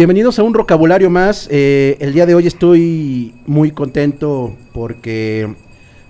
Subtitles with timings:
[0.00, 1.46] Bienvenidos a un vocabulario más.
[1.50, 5.54] Eh, el día de hoy estoy muy contento porque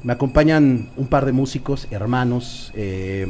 [0.04, 3.26] me acompañan un par de músicos, hermanos, eh,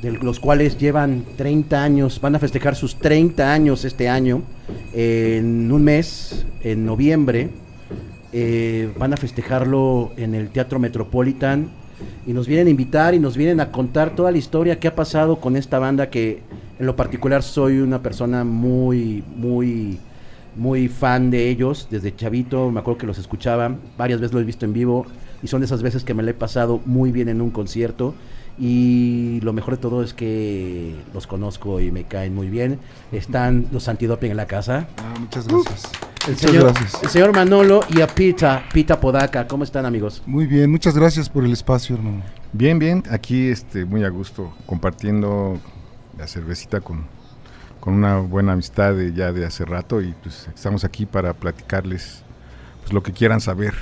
[0.00, 4.40] de los cuales llevan 30 años, van a festejar sus 30 años este año,
[4.94, 7.50] en un mes, en noviembre.
[8.32, 11.68] Eh, van a festejarlo en el Teatro Metropolitan
[12.26, 14.94] y nos vienen a invitar y nos vienen a contar toda la historia que ha
[14.94, 16.42] pasado con esta banda que
[16.78, 19.98] en lo particular soy una persona muy, muy,
[20.56, 21.88] muy fan de ellos.
[21.90, 25.06] Desde chavito me acuerdo que los escuchaba, varias veces lo he visto en vivo
[25.42, 28.14] y son de esas veces que me lo he pasado muy bien en un concierto.
[28.58, 32.78] Y lo mejor de todo es que los conozco y me caen muy bien.
[33.12, 34.88] Están los antidoping en la casa.
[34.96, 35.92] Ah, muchas gracias.
[36.26, 37.02] El muchas señor, gracias.
[37.02, 39.46] el señor Manolo y a Pita, Pita Podaca.
[39.46, 40.22] ¿Cómo están, amigos?
[40.26, 42.22] Muy bien, muchas gracias por el espacio, hermano.
[42.52, 45.60] Bien, bien, aquí este, muy a gusto, compartiendo
[46.18, 47.04] la cervecita con,
[47.80, 52.22] con una buena amistad de, ya de hace rato y pues estamos aquí para platicarles
[52.80, 53.74] pues, lo que quieran saber.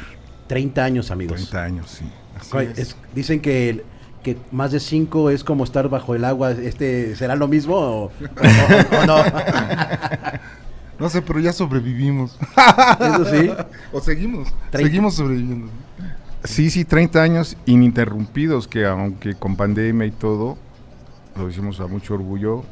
[0.49, 1.37] 30 años, amigos.
[1.37, 2.05] 30 años, sí.
[2.39, 2.79] Así Ay, es.
[2.79, 3.85] es- dicen que,
[4.23, 6.51] que más de 5 es como estar bajo el agua.
[6.51, 8.11] Este, ¿Será lo mismo o, o-
[9.03, 9.17] o no?
[10.99, 12.39] No sé, pero ya sobrevivimos.
[13.01, 13.51] Eso sí.
[13.93, 14.49] o seguimos.
[14.73, 15.69] Seguimos sobreviviendo.
[16.45, 20.59] Sí, sí, 30 años ininterrumpidos, que aunque con pandemia y todo,
[21.37, 22.65] lo hicimos a mucho orgullo,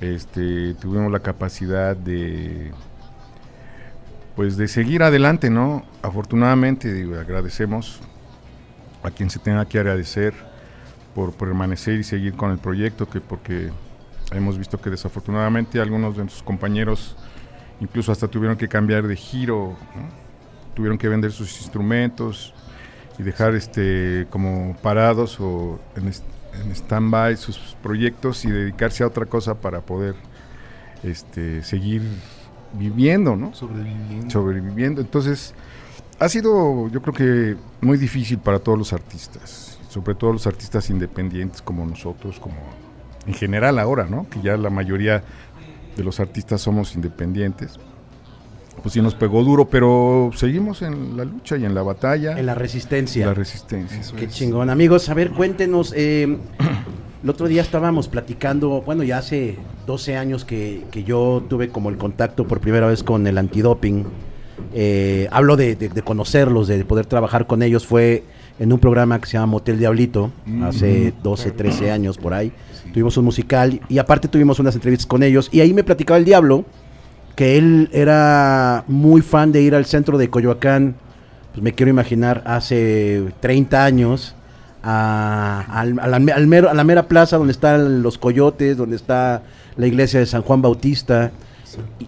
[0.00, 2.72] este, tuvimos la capacidad de,
[4.34, 5.84] pues, de seguir adelante, ¿no?
[6.02, 8.00] Afortunadamente, digo, agradecemos
[9.04, 10.34] a quien se tenga que agradecer
[11.14, 13.70] por permanecer y seguir con el proyecto, que porque
[14.34, 17.16] hemos visto que desafortunadamente algunos de nuestros compañeros
[17.80, 20.22] incluso hasta tuvieron que cambiar de giro, ¿no?
[20.74, 22.54] tuvieron que vender sus instrumentos
[23.18, 29.26] y dejar este como parados o en, en stand-by sus proyectos y dedicarse a otra
[29.26, 30.14] cosa para poder
[31.02, 32.02] este seguir
[32.72, 33.54] viviendo, ¿no?
[33.54, 34.30] Sobreviviendo.
[34.30, 35.00] sobreviviendo.
[35.00, 35.54] Entonces,
[36.18, 40.88] ha sido, yo creo que muy difícil para todos los artistas, sobre todo los artistas
[40.88, 42.56] independientes como nosotros, como
[43.26, 44.26] en general ahora, ¿no?
[44.28, 45.22] Que ya la mayoría
[45.96, 47.78] de los artistas somos independientes.
[48.82, 52.46] Pues sí nos pegó duro, pero seguimos en la lucha y en la batalla, En
[52.46, 53.26] la resistencia.
[53.26, 54.00] la resistencia.
[54.00, 54.32] Eso Qué es.
[54.34, 54.70] chingón.
[54.70, 55.92] Amigos, a ver, cuéntenos.
[55.96, 56.38] eh,
[57.22, 59.56] el otro día estábamos platicando, bueno, ya hace
[59.86, 64.04] 12 años que, que yo tuve como el contacto por primera vez con el antidoping.
[64.74, 67.86] Eh, hablo de, de- de conocerlos, de poder trabajar con ellos.
[67.86, 68.24] Fue
[68.58, 70.32] en un programa que se llama Motel Diablito,
[70.64, 72.52] hace 12, 13 años por ahí.
[72.92, 75.48] Tuvimos un musical y aparte tuvimos unas entrevistas con ellos.
[75.52, 76.64] Y ahí me platicaba el Diablo
[77.36, 80.94] que él era muy fan de ir al centro de Coyoacán,
[81.52, 84.34] pues me quiero imaginar, hace 30 años,
[84.82, 89.42] a, la, al mero- a la mera plaza donde están los coyotes, donde está
[89.76, 91.30] la iglesia de San Juan Bautista,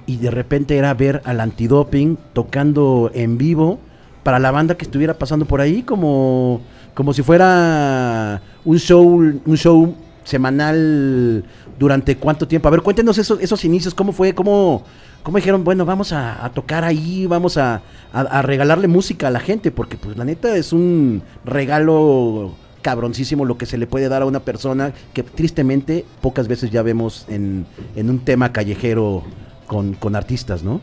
[0.07, 3.79] y, y de repente era ver al antidoping tocando en vivo
[4.23, 6.61] para la banda que estuviera pasando por ahí, como,
[6.95, 11.45] como si fuera un show, un show semanal
[11.79, 12.69] durante cuánto tiempo.
[12.69, 14.83] A ver, cuéntenos esos, esos inicios, cómo fue, cómo,
[15.23, 19.41] cómo dijeron, bueno, vamos a, a tocar ahí, vamos a, a- regalarle música a la
[19.41, 24.23] gente, porque pues la neta es un regalo cabroncísimo lo que se le puede dar
[24.23, 27.65] a una persona que tristemente pocas veces ya vemos en,
[27.97, 29.23] en un tema callejero
[29.67, 30.83] con, con artistas, ¿no?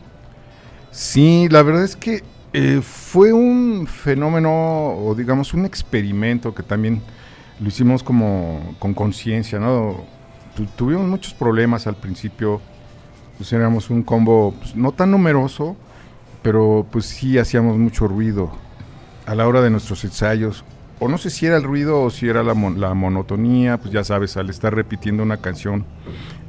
[0.90, 4.50] Sí, la verdad es que eh, fue un fenómeno
[4.96, 7.00] o digamos un experimento que también
[7.62, 9.96] lo hicimos como con conciencia, ¿no?
[10.56, 12.60] Tu- tuvimos muchos problemas al principio,
[13.38, 15.76] pues éramos un combo pues, no tan numeroso,
[16.42, 18.50] pero pues sí hacíamos mucho ruido
[19.26, 20.64] a la hora de nuestros ensayos.
[20.98, 23.92] O no sé si era el ruido o si era la, mon- la monotonía, pues
[23.92, 25.84] ya sabes, al estar repitiendo una canción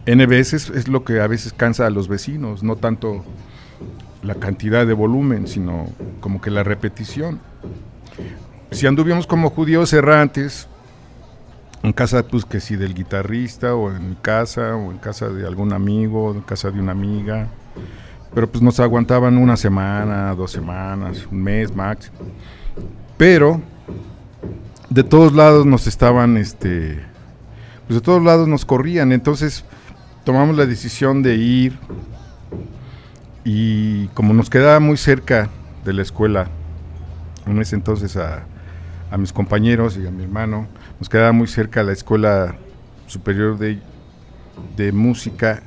[0.06, 3.24] N veces es lo que a veces cansa a los vecinos, no tanto
[4.22, 5.88] la cantidad de volumen, sino
[6.20, 7.40] como que la repetición.
[8.72, 10.68] Si anduvimos como judíos errantes,
[11.84, 15.74] en casa, pues que si del guitarrista, o en casa, o en casa de algún
[15.74, 17.48] amigo, o en casa de una amiga,
[18.34, 22.10] pero pues nos aguantaban una semana, dos semanas, un mes max.
[23.18, 23.62] Pero
[24.90, 27.04] de todos lados nos estaban, este,
[27.86, 29.66] pues de todos lados nos corrían, entonces
[30.24, 31.78] tomamos la decisión de ir.
[33.44, 35.50] Y como nos quedaba muy cerca
[35.84, 36.48] de la escuela,
[37.46, 38.46] en ese entonces a,
[39.12, 40.68] a mis compañeros y a mi hermano,
[41.04, 42.56] nos quedaba muy cerca la escuela
[43.08, 43.78] superior de,
[44.78, 45.62] de música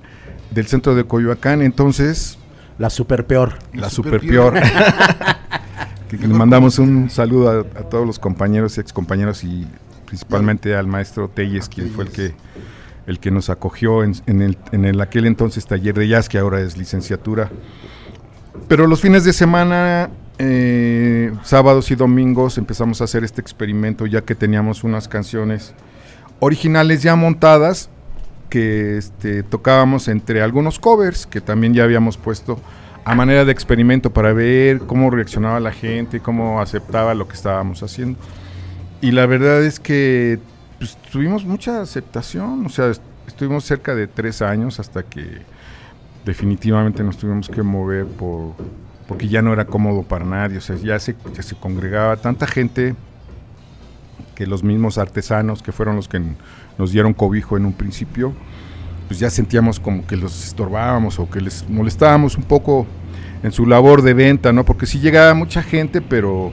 [0.50, 2.38] del centro de Coyoacán, entonces
[2.78, 3.58] La super peor.
[3.74, 4.54] la super super peor.
[6.08, 9.66] que, que le mandamos un saludo a, a todos los compañeros y excompañeros y
[10.06, 12.34] principalmente al maestro Telles, quien fue el que
[13.06, 16.62] el que nos acogió en, el, en el aquel entonces taller de jazz, que ahora
[16.62, 17.50] es licenciatura.
[18.68, 24.22] Pero los fines de semana, eh, sábados y domingos, empezamos a hacer este experimento ya
[24.22, 25.74] que teníamos unas canciones
[26.40, 27.88] originales ya montadas
[28.50, 32.60] que este, tocábamos entre algunos covers que también ya habíamos puesto
[33.04, 37.82] a manera de experimento para ver cómo reaccionaba la gente, cómo aceptaba lo que estábamos
[37.82, 38.18] haciendo.
[39.00, 40.40] Y la verdad es que
[40.78, 42.90] pues, tuvimos mucha aceptación, o sea,
[43.28, 45.42] estuvimos cerca de tres años hasta que
[46.24, 48.54] definitivamente nos tuvimos que mover por,
[49.08, 52.46] porque ya no era cómodo para nadie, o sea, ya se, ya se congregaba tanta
[52.46, 52.94] gente
[54.34, 56.20] que los mismos artesanos que fueron los que
[56.78, 58.32] nos dieron cobijo en un principio,
[59.08, 62.86] pues ya sentíamos como que los estorbábamos o que les molestábamos un poco
[63.42, 64.64] en su labor de venta, ¿no?
[64.64, 66.52] Porque sí llegaba mucha gente, pero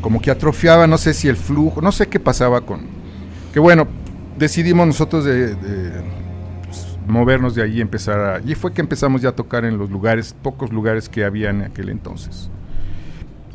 [0.00, 2.86] como que atrofiaba, no sé si el flujo, no sé qué pasaba con...
[3.52, 3.86] Que bueno,
[4.38, 6.02] decidimos nosotros de, pues,
[7.06, 8.34] movernos de allí, empezar a...
[8.36, 11.62] Allí fue que empezamos ya a tocar en los lugares, pocos lugares que había en
[11.62, 12.50] aquel entonces.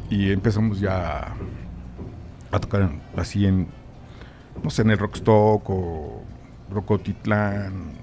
[0.09, 1.35] Y empezamos ya
[2.51, 3.67] a tocar así en,
[4.63, 6.21] no sé, en el Rockstock o
[6.71, 7.94] Rocotitlán.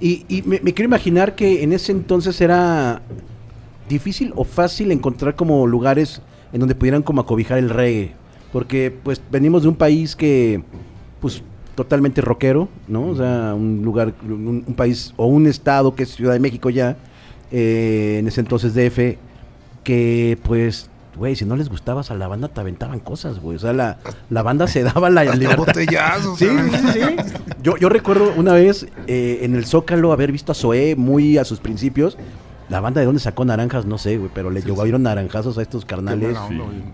[0.00, 3.02] Y, y me, quiero imaginar que en ese entonces era
[3.88, 8.14] difícil o fácil encontrar como lugares en donde pudieran como acobijar el reggae.
[8.52, 10.62] Porque pues venimos de un país que,
[11.20, 11.42] pues
[11.78, 13.06] totalmente rockero, ¿no?
[13.06, 16.96] O sea, un lugar, un, país o un estado que es Ciudad de México ya,
[17.52, 19.16] eh, en ese entonces DF,
[19.84, 23.58] que pues güey, si no les gustabas a la banda te aventaban cosas, güey.
[23.58, 23.98] O sea, la,
[24.28, 25.72] la banda se daba la libertad.
[25.76, 25.86] Sí,
[26.36, 26.48] sí,
[26.92, 27.00] sí,
[27.62, 31.44] Yo, yo recuerdo una vez eh, en el Zócalo haber visto a Zoé muy a
[31.44, 32.18] sus principios.
[32.68, 35.62] La banda de dónde sacó naranjas, no sé, güey, pero le sí, llevaron naranjazos a
[35.62, 36.36] estos carnales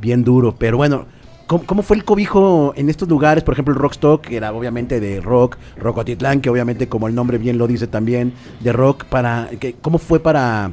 [0.03, 0.55] bien duro.
[0.57, 1.07] Pero bueno,
[1.47, 3.45] ¿Cómo, fue el cobijo en estos lugares?
[3.45, 7.39] Por ejemplo, el Rockstock, que era obviamente de rock, Rocotitlán, que obviamente, como el nombre
[7.39, 10.73] bien lo dice también, de rock, para que, ¿cómo fue para,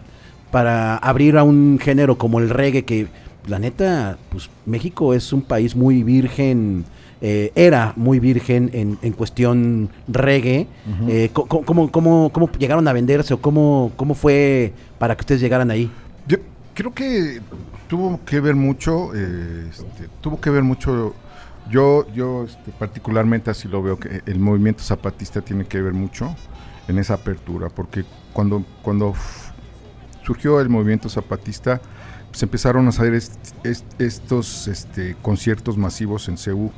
[0.49, 3.07] para abrir a un género como el reggae que
[3.47, 6.85] la neta, pues México es un país muy virgen,
[7.21, 10.67] eh, era muy virgen en, en cuestión reggae.
[11.07, 15.89] Eh, ¿cómo, cómo, llegaron a venderse o cómo, cómo fue para que ustedes llegaran ahí?
[16.81, 17.41] Creo que
[17.87, 21.13] tuvo que ver mucho, eh, este, tuvo que ver mucho,
[21.69, 26.35] yo, yo este, particularmente así lo veo, que el movimiento zapatista tiene que ver mucho
[26.87, 29.13] en esa apertura, porque cuando, cuando
[30.25, 31.79] surgió el movimiento zapatista,
[32.31, 33.13] se empezaron a hacer
[33.99, 36.71] estos este, conciertos masivos en Ceú,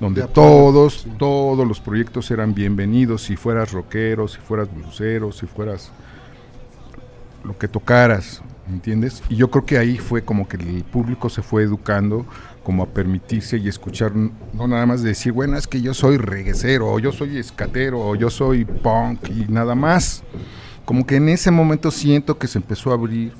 [0.00, 5.92] donde todos, todos los proyectos eran bienvenidos, si fueras rockero, si fueras blusero, si fueras
[7.44, 9.22] lo que tocaras, ¿entiendes?
[9.28, 12.26] Y yo creo que ahí fue como que el público se fue educando
[12.62, 16.90] como a permitirse y escuchar, no nada más decir, bueno, es que yo soy reguecero,
[16.90, 20.22] o yo soy escatero, o yo soy punk, y nada más.
[20.84, 23.32] Como que en ese momento siento que se empezó a abrir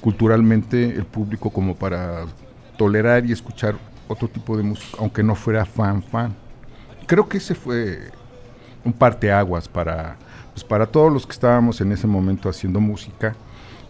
[0.00, 2.26] culturalmente el público como para
[2.76, 3.76] tolerar y escuchar
[4.08, 6.34] otro tipo de música, aunque no fuera fan fan.
[7.06, 8.10] Creo que ese fue
[8.84, 10.16] un parteaguas para,
[10.52, 13.34] pues para todos los que estábamos en ese momento haciendo música,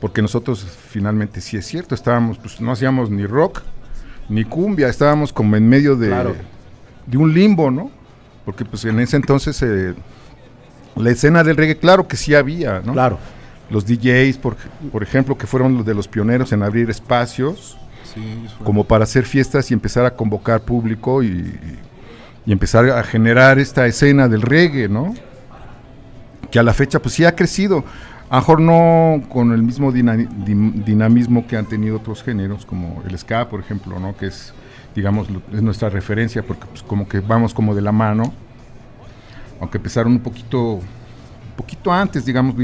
[0.00, 3.62] porque nosotros finalmente sí es cierto, estábamos, pues no hacíamos ni rock
[4.28, 6.12] ni cumbia, estábamos como en medio de,
[7.06, 7.90] de un limbo, ¿no?
[8.44, 9.94] Porque pues en ese entonces eh,
[10.96, 12.92] la escena del reggae, claro que sí había, ¿no?
[12.92, 13.18] Claro
[13.70, 14.56] los DJs, por,
[14.92, 17.76] por ejemplo, que fueron los de los pioneros en abrir espacios,
[18.64, 21.54] como para hacer fiestas y empezar a convocar público y,
[22.46, 25.14] empezar a generar esta escena del reggae, ¿no?
[26.50, 27.84] Que a la fecha pues sí ha crecido,
[28.28, 33.48] a mejor no con el mismo dinamismo que han tenido otros géneros, como el ska,
[33.48, 34.16] por ejemplo, ¿no?
[34.16, 34.52] Que es,
[34.94, 38.32] digamos, es nuestra referencia, porque pues como que vamos como de la mano,
[39.60, 42.56] aunque empezaron un poquito, un poquito antes, digamos,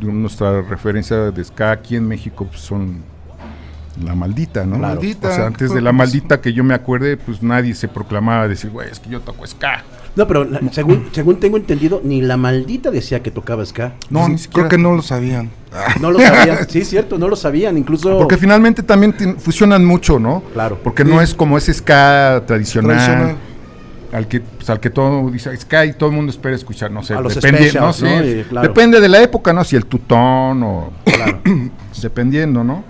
[0.00, 3.02] nuestra referencia de ska aquí en México pues, son
[4.04, 4.78] la maldita, ¿no?
[4.78, 5.28] Maldita.
[5.28, 8.70] O sea, antes de la maldita que yo me acuerde, pues nadie se proclamaba decir,
[8.70, 9.84] güey, es que yo toco ska.
[10.16, 13.92] No, pero según, según tengo entendido, ni la maldita decía que tocaba ska.
[14.08, 15.50] No, ni creo que no lo sabían.
[16.00, 18.16] No lo sabían, sí, cierto, no lo sabían, incluso...
[18.16, 20.42] Porque finalmente también fusionan mucho, ¿no?
[20.54, 20.78] Claro.
[20.82, 22.96] Porque no es como ese ska tradicional.
[22.96, 23.36] tradicional
[24.12, 27.14] al que pues, al que todo dice Sky todo el mundo espera escuchar no sé
[27.14, 28.62] depende ¿no?
[28.62, 30.92] depende de la época no si el tutón o
[32.00, 32.84] dependiendo no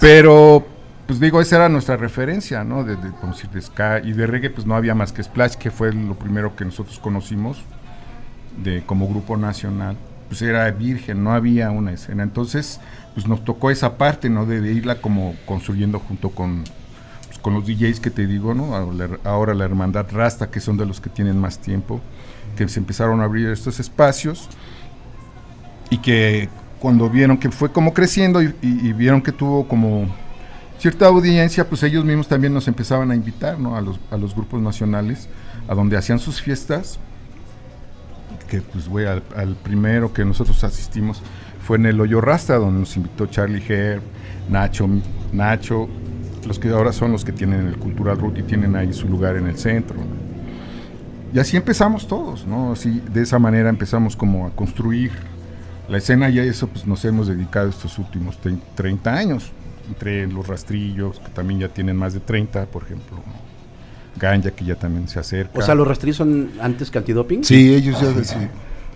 [0.00, 0.66] pero
[1.10, 4.64] pues digo esa era nuestra referencia no de, decir de ska y de reggae pues
[4.64, 7.64] no había más que Splash que fue lo primero que nosotros conocimos
[8.62, 9.96] de como grupo nacional.
[10.28, 12.22] Pues era virgen no había una escena.
[12.22, 12.80] Entonces
[13.14, 16.62] pues nos tocó esa parte no de, de irla como construyendo junto con
[17.42, 18.76] con los DJs que te digo, ¿no?
[19.24, 22.00] Ahora la Hermandad Rasta, que son de los que tienen más tiempo,
[22.56, 24.48] que se empezaron a abrir estos espacios
[25.90, 26.48] y que
[26.78, 30.06] cuando vieron que fue como creciendo y, vieron que tuvo como
[30.80, 33.76] cierta audiencia, pues ellos mismos también nos empezaban a invitar, ¿no?
[33.76, 35.28] A los, a los grupos nacionales,
[35.68, 36.98] a donde hacían sus fiestas,
[38.48, 39.22] que pues güey, al,
[39.62, 41.22] primero que nosotros asistimos
[41.66, 44.00] fue en el Hoyo Rasta, donde nos invitó Charlie Herb,
[44.48, 44.88] Nacho,
[45.32, 45.86] Nacho,
[46.48, 49.36] los que ahora son los que tienen el Cultural Root y tienen ahí su lugar
[49.36, 49.98] en el centro.
[51.34, 52.72] Y así empezamos todos, ¿no?
[52.72, 55.12] Así, de esa manera empezamos como a construir
[55.90, 58.38] la escena y a eso pues nos hemos dedicado estos últimos
[58.74, 59.52] 30 años,
[59.90, 63.18] entre los rastrillos, que también ya tienen más de 30, por ejemplo,
[64.16, 65.58] Ganja, que ya también se acerca.
[65.58, 67.44] O sea, ¿los rastrillos son antes que antidoping?
[67.44, 68.24] Sí, ellos ya...
[68.24, 68.36] Sí.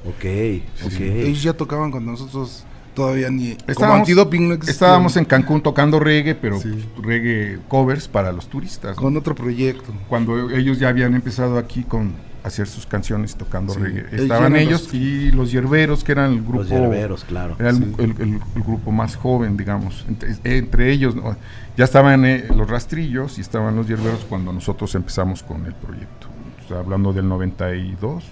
[0.07, 1.01] Ok, ok.
[1.01, 6.35] Ellos ya tocaban cuando nosotros todavía ni estábamos, antidoping no Estábamos en Cancún tocando reggae,
[6.35, 6.61] pero
[7.03, 8.97] reggae covers para los turistas.
[8.97, 9.93] Con otro proyecto.
[10.09, 12.13] Cuando ellos ya habían empezado aquí con
[12.45, 14.07] hacer sus canciones tocando reggae.
[14.13, 16.59] Estaban ellos, y los hierberos, que eran el grupo.
[16.59, 17.57] Los hierberos, claro.
[17.59, 20.05] Era el, grupo más joven, digamos.
[20.45, 21.15] Entre, ellos,
[21.77, 26.29] ya estaban eh, los rastrillos y estaban los hierberos cuando nosotros empezamos con el proyecto.
[26.79, 28.25] hablando del 92,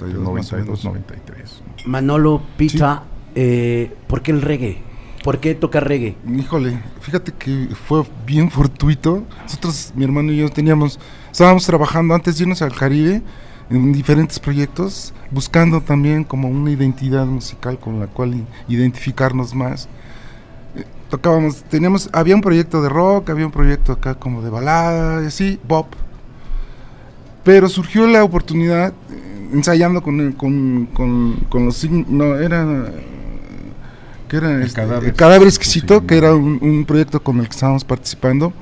[0.00, 1.62] 92, 93.
[1.86, 3.02] Manolo Pita
[3.38, 4.78] eh, ¿por qué el reggae?
[5.22, 6.16] ¿Por qué tocar reggae?
[6.26, 9.24] Híjole, fíjate que fue bien fortuito.
[9.42, 10.98] Nosotros, mi hermano y yo, teníamos,
[11.30, 13.22] estábamos trabajando antes de irnos al Caribe
[13.70, 19.88] en diferentes proyectos, buscando también como una identidad musical con la cual identificarnos más.
[20.76, 25.26] Eh, tocábamos, teníamos, había un proyecto de rock, había un proyecto acá como de balada,
[25.26, 25.86] así, pop.
[27.42, 32.92] Pero surgió la oportunidad, eh, ensayando con, con, con, con los no, era
[34.28, 38.52] que era el, este, cadáver, exquisito, que era un, proyecto con el que estábamos participando,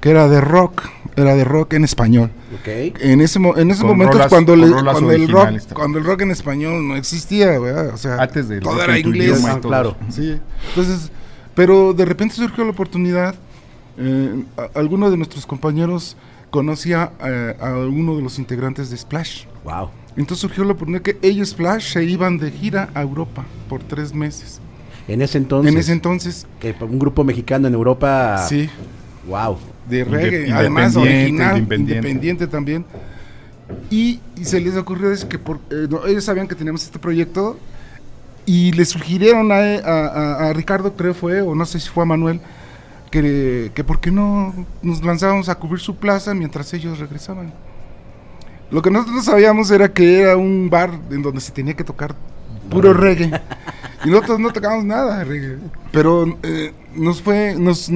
[0.00, 0.82] que era de rock,
[1.16, 2.30] era de rock en español.
[2.64, 6.96] En ese en ese momento cuando, cuando el rock cuando el rock en español no
[6.96, 9.96] existía, o sea, antes de todo era inglés, claro.
[10.08, 10.38] Sí.
[10.68, 11.10] Entonces,
[11.54, 13.34] pero de repente surgió la oportunidad
[14.02, 16.16] eh, alguno de nuestros compañeros
[16.50, 19.44] conocía eh, a alguno de los integrantes de Splash.
[19.64, 19.90] Wow.
[20.16, 24.14] Entonces surgió la oportunidad que ellos Splash se iban de gira a Europa por tres
[24.14, 24.60] meses.
[25.06, 25.72] En ese entonces.
[25.72, 26.46] En ese entonces.
[26.60, 28.38] Que un grupo mexicano en Europa.
[28.48, 28.70] Sí.
[29.26, 29.58] Wow.
[29.88, 32.46] De reggae, además original, independiente.
[32.46, 32.84] también.
[33.90, 37.58] Y, se les ocurrió es que por, eh, ellos sabían que teníamos este proyecto
[38.46, 42.40] y le sugirieron a, a, Ricardo, creo fue, o no sé si fue a Manuel,
[43.10, 47.52] que, que por qué no nos lanzábamos a cubrir su plaza mientras ellos regresaban.
[48.70, 52.14] Lo que nosotros sabíamos era que era un bar en donde se tenía que tocar
[52.70, 53.30] puro reggae.
[54.04, 55.58] Y nosotros no tocábamos nada reggae.
[55.92, 57.90] Pero eh, nos fue, nos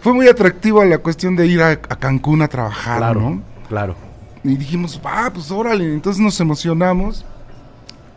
[0.00, 3.42] fue muy atractivo la cuestión de ir a, Cancún a trabajar, claro, ¿no?
[3.68, 3.96] Claro.
[4.42, 5.92] Y dijimos, ah, pues órale.
[5.92, 7.24] Entonces nos emocionamos.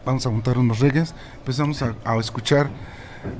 [0.06, 1.14] Vamos a montar unos reggaes.
[1.38, 2.70] Empezamos a, escuchar.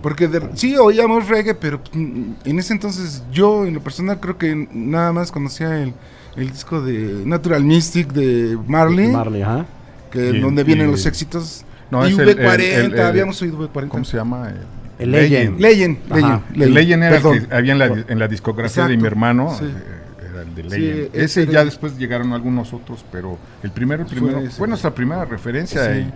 [0.02, 4.68] Porque sí oíamos reggae, pero mm, en ese entonces yo, en lo personal, creo que
[4.72, 5.94] nada más conocía el,
[6.38, 9.08] el disco de Natural Mystic de Marley.
[9.08, 9.66] Marley, ajá.
[10.12, 13.88] Que donde vienen los éxitos no, es v 40 habíamos oído V40.
[13.88, 14.52] ¿Cómo se llama?
[15.04, 15.60] El, Legend.
[15.60, 15.98] Legend.
[16.10, 19.56] Legend, El Legend era el que había en la, en la discografía de mi hermano.
[19.62, 21.10] Eh, era el de Legend.
[21.14, 25.98] ese ya después llegaron algunos otros, pero el primero, el primero fue, nuestra primera referencia.
[25.98, 26.12] Y,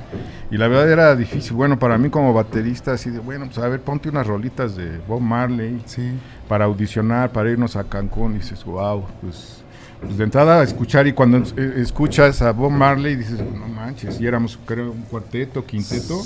[0.51, 1.53] y, la verdad era difícil.
[1.53, 4.99] Bueno, para mí como baterista, así de, bueno, pues a ver, ponte unas rolitas de
[5.07, 5.81] Bob Marley
[6.47, 8.35] para audicionar, para irnos a Cancún.
[8.35, 9.63] Y dices, wow, pues
[10.01, 14.21] pues de entrada a escuchar y cuando eh, escuchas a Bob Marley dices, no manches,
[14.21, 16.21] y éramos creo un cuarteto, quinteto,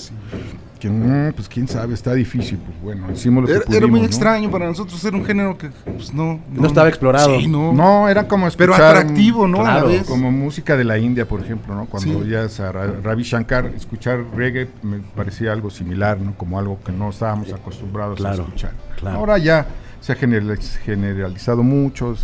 [0.81, 4.49] que pues quién sabe, está difícil, pues bueno, hicimos lo que era, Era muy extraño
[4.49, 6.39] para nosotros, era un género que pues no...
[6.51, 7.39] No, estaba explorado.
[7.47, 7.71] no.
[7.71, 8.75] no, era como escuchar...
[8.75, 9.63] Pero atractivo, ¿no?
[10.07, 11.85] Como música de la India, por ejemplo, ¿no?
[11.85, 16.33] Cuando ya a Ravi Shankar, escuchar reggae me parecía algo similar, ¿no?
[16.35, 18.71] Como algo que no estábamos acostumbrados a escuchar.
[19.05, 19.67] Ahora ya
[19.99, 22.15] se ha generalizado mucho,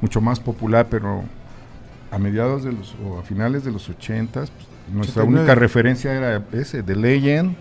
[0.00, 1.22] mucho más popular, pero
[2.10, 6.42] a mediados de los, o a finales de los ochentas, pues, nuestra única referencia era
[6.52, 7.54] ese, de Legend,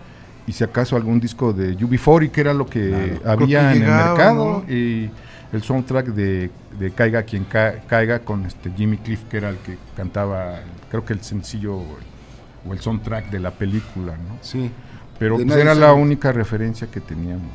[0.49, 4.65] y si acaso algún disco de UB40, que era lo que había en el mercado,
[4.67, 5.07] y
[5.53, 9.77] el soundtrack de, de Caiga quien caiga con este Jimmy Cliff, que era el que
[9.95, 14.39] cantaba, creo que el sencillo o el soundtrack de la película, ¿no?
[14.41, 14.71] Sí.
[15.19, 17.51] Pero pues era la única referencia que teníamos.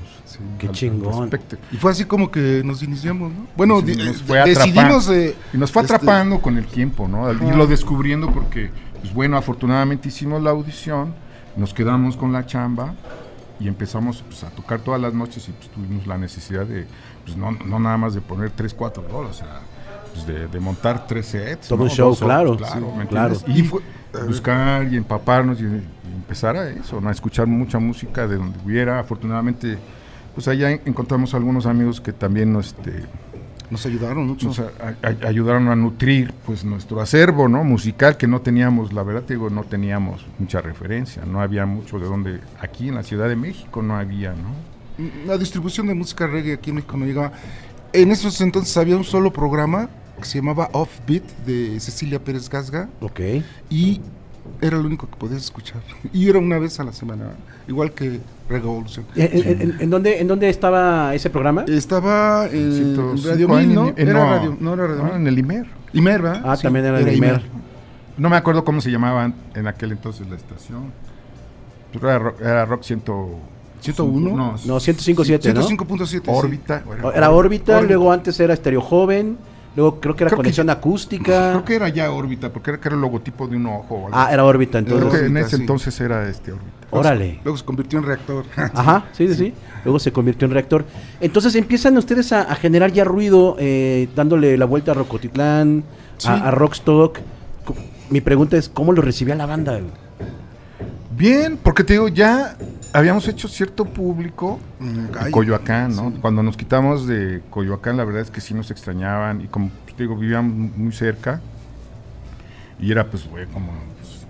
[0.60, 1.28] Qué chingón.
[1.72, 3.48] Y fue así como que nos iniciamos, ¿no?
[3.56, 5.10] Bueno, nos fue decidimos...
[5.52, 7.26] y nos fue este atrapando con el tiempo, ¿no?
[7.26, 8.70] Al irlo descubriendo porque,
[9.00, 11.23] pues bueno, afortunadamente hicimos la audición,
[11.56, 12.94] nos quedamos con la chamba
[13.60, 16.86] y empezamos pues, a tocar todas las noches y pues, tuvimos la necesidad de,
[17.24, 19.60] pues no, no nada más de poner tres, cuatro rolas, o sea,
[20.12, 21.68] pues, de, de montar tres sets.
[21.68, 21.84] Todo ¿no?
[21.84, 23.36] un show, Dos claro, horas, sí, ¿me claro.
[23.46, 23.82] Y fue-
[24.26, 25.82] buscar y empaparnos y, y
[26.14, 27.08] empezar a eso, ¿no?
[27.08, 29.00] a escuchar mucha música de donde hubiera.
[29.00, 29.76] Afortunadamente,
[30.34, 33.04] pues allá en- encontramos algunos amigos que también nos, este,
[33.70, 34.46] Nos ayudaron mucho.
[34.48, 34.70] nos a-
[35.02, 39.34] a- ayudaron a nutrir pues nuestro acervo no musical que no teníamos la verdad te
[39.34, 43.36] digo no teníamos mucha referencia no había mucho de donde aquí en la Ciudad de
[43.36, 44.50] México no había no
[45.26, 47.32] la distribución de música reggae aquí en México no llegaba.
[47.92, 52.88] En esos entonces había un solo programa que se llamaba Offbeat de Cecilia Pérez Gasga
[53.00, 53.20] Ok.
[53.70, 54.00] y
[54.60, 55.80] era lo único que podías escuchar.
[56.12, 57.30] Y era una vez a la semana,
[57.68, 59.06] igual que Revolution.
[59.16, 61.64] ¿En, en- en- en dónde, ¿En dónde estaba ese programa?
[61.66, 63.88] Estaba en 105 Radio Mil, ¿no?
[63.88, 65.14] en- Era no, radio, no era Radio no, Mil.
[65.14, 66.42] en el Imer Imer, ¿verdad?
[66.44, 67.42] Ah, Sí, también era de Imer.
[68.18, 70.92] no me acuerdo cómo se llamaba en aquel entonces la estación
[71.92, 73.02] pero era, ro- era rock 100
[73.80, 74.30] 101.
[74.36, 75.62] no, No, 105.7, ¿no?
[75.62, 76.06] 105.7.
[76.06, 76.20] sí.
[76.26, 76.82] órbita
[77.14, 77.80] Era órbita, Órbita.
[77.82, 79.36] luego antes era Estéreo Joven,
[79.76, 81.50] luego creo que era Creo que Conexión ya- Acústica.
[81.52, 84.28] creo que era ya órbita porque era, que era el logotipo de un ojo Ah,
[84.32, 85.20] era órbita Creo entonces.
[85.20, 85.62] que en ese sí.
[85.62, 87.40] entonces era este órbita Órale.
[87.42, 88.44] Luego se convirtió en reactor.
[88.56, 89.54] Ajá, sí, sí, sí.
[89.84, 90.84] Luego se convirtió en reactor.
[91.20, 95.82] Entonces empiezan ustedes a, a generar ya ruido, eh, dándole la vuelta a Rocotitlán,
[96.18, 96.28] Sí.
[96.28, 97.18] a, a Rockstock.
[98.10, 99.80] Mi pregunta es, ¿cómo lo recibía la banda?
[101.16, 102.56] Bien, porque te digo, ya
[102.94, 106.10] habíamos hecho cierto público Mm, en ay, Coyoacán, ¿no?
[106.10, 106.18] sí.
[106.20, 110.02] Cuando nos quitamos de Coyoacán, la verdad es que sí nos extrañaban y como te
[110.04, 111.40] digo, vivíamos muy cerca
[112.80, 113.72] y era pues, güey, como...
[114.00, 114.26] pues,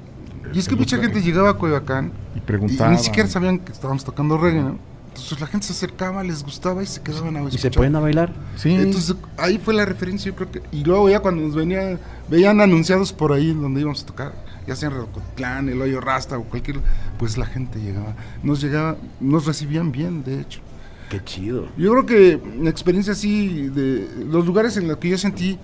[0.53, 2.91] Y es que mucha gente llegaba a Coyoacán y y preguntaba.
[2.91, 4.79] ni siquiera sabían que estábamos tocando reggae, ¿no?
[5.15, 8.01] Entonces la gente se acercaba, les gustaba y se quedaban a ¿Y se pueden a
[8.01, 8.33] bailar?
[8.57, 10.63] Sí, Entonces ahí fue la referencia, yo creo que.
[10.73, 14.33] Y luego ya cuando nos venía, veían anunciados por ahí en donde íbamos a tocar,
[14.67, 16.81] ya sea en Rocotlán, El Hoyo Rasta o cualquier,
[17.19, 18.15] pues la gente llegaba.
[18.43, 20.61] Nos llegaba, nos recibían bien, de hecho.
[21.11, 21.69] Qué chido.
[21.79, 25.59] Yo creo que una experiencia así de los lugares en los que yo sentí,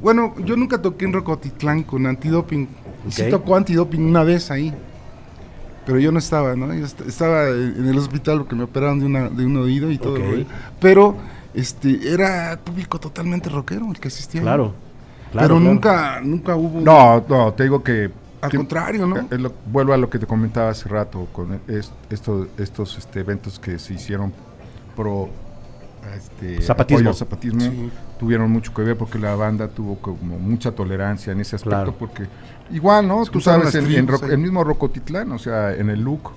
[0.00, 2.66] bueno, yo nunca toqué en Rocotitlán con antidoping.
[3.10, 3.28] Sí Ok.
[3.30, 4.72] tocó antidoping una vez ahí.
[5.86, 6.74] Pero yo no estaba, ¿no?
[6.74, 9.98] Yo est- estaba en el hospital porque me operaron de, una, de un oído y
[9.98, 10.14] todo.
[10.14, 10.18] Ok.
[10.20, 10.44] el rollo.
[10.80, 11.16] Pero
[11.54, 14.42] este era público totalmente rockero el que asistía.
[14.42, 14.74] Claro.
[15.32, 15.60] claro, Pero claro.
[15.60, 18.10] nunca nunca hubo no, no, te digo que...
[18.42, 19.16] al contrario, ¿no?
[19.30, 23.20] eh, lo- vuelvo a lo que te comentaba hace rato con es- estos, estos este,
[23.20, 24.32] eventos que se hicieron
[24.96, 25.28] pro
[26.14, 26.98] este, Zapatismo.
[26.98, 27.90] apoyo al zapatismo Sí.
[28.18, 31.94] tuvieron mucho que ver porque la banda tuvo como mucha tolerancia en ese aspecto Claro.
[31.98, 32.26] porque
[32.70, 33.86] igual no Se tú sabes las en,
[34.30, 36.30] el mismo Rocotitlán o sea en el look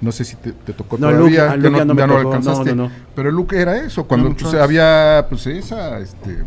[0.00, 2.16] no sé si te, te tocó No, todavía Luke- a Luke ya no me lo
[2.18, 2.94] tocó, alcanzaste no, no, no.
[3.16, 6.44] pero el look era eso cuando pues, había pues esa este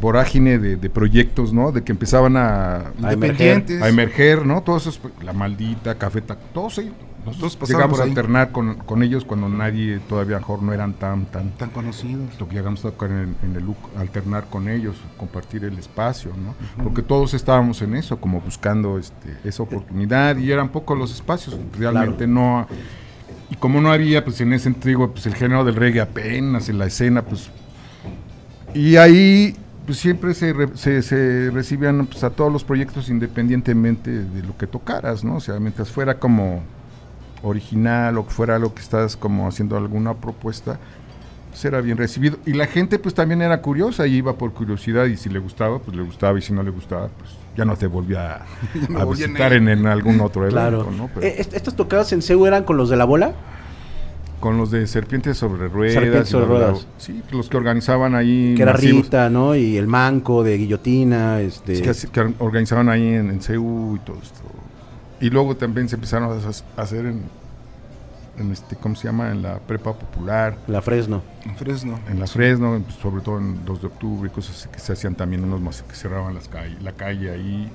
[0.00, 3.80] vorágine de, de proyectos no de que empezaban a, A Independientes.
[3.80, 4.62] a emerger, ¿no?
[4.62, 6.92] Todos esos, la maldita, Cafeta, todos ellos.
[7.26, 8.10] Nosotros llegamos a ahí.
[8.10, 12.30] alternar con, con ellos cuando nadie, todavía mejor no eran tan, tan, tan conocidos.
[12.50, 16.54] llegamos a tocar en, en el look, alternar con ellos, compartir el espacio, ¿no?
[16.82, 21.56] Porque todos estábamos en eso, como buscando este, esa oportunidad y eran pocos los espacios,
[21.78, 22.66] realmente no...
[23.50, 26.78] Y como no había, pues en ese sentido, pues el género del reggae apenas en
[26.78, 27.50] la escena, pues...
[28.74, 34.10] Y ahí, pues siempre se, re- se, se recibían pues, a todos los proyectos independientemente
[34.10, 35.36] de lo que tocaras, ¿no?
[35.36, 36.60] O sea, mientras fuera como
[37.46, 40.78] original o que fuera lo que estás como haciendo alguna propuesta,
[41.50, 42.36] pues era bien recibido.
[42.44, 45.78] Y la gente pues también era curiosa y iba por curiosidad y si le gustaba,
[45.78, 48.36] pues le gustaba y si no le gustaba, pues ya no te volvía
[48.96, 50.90] a, a visitar en algún otro evento, Claro.
[50.96, 51.08] ¿no?
[51.14, 53.32] Pero Eh, est- ¿Estas tocadas en CEU eran con los de la bola?
[54.40, 55.94] con los de Serpientes sobre Ruedas.
[55.94, 56.86] Serpientes sobre Ruedas.
[56.98, 58.54] sí, los que organizaban ahí.
[58.54, 59.56] Que era masivos, Rita, ¿no?
[59.56, 61.80] Y el Manco de Guillotina, este...
[62.12, 64.42] que organizaban ahí en, en CEU y todo esto.
[65.20, 67.22] Y luego también se empezaron a, hac- a hacer en,
[68.38, 69.30] en este, ¿cómo se llama?
[69.30, 70.56] En la prepa popular.
[70.66, 71.22] La Fresno.
[71.44, 71.98] En Fresno.
[72.08, 74.92] en la Fresno, pues, sobre todo en 2 de octubre, y cosas así que se
[74.92, 77.70] hacían también unos más que cerraban las calle, la calle ahí.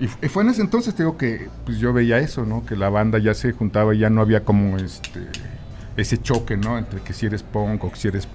[0.00, 2.64] Y y fue en ese entonces, te digo que pues yo veía eso, ¿no?
[2.64, 5.26] Que la banda ya se juntaba y ya no había como este
[5.96, 6.78] ese choque, ¿no?
[6.78, 8.28] Entre que si eres punk o que si eres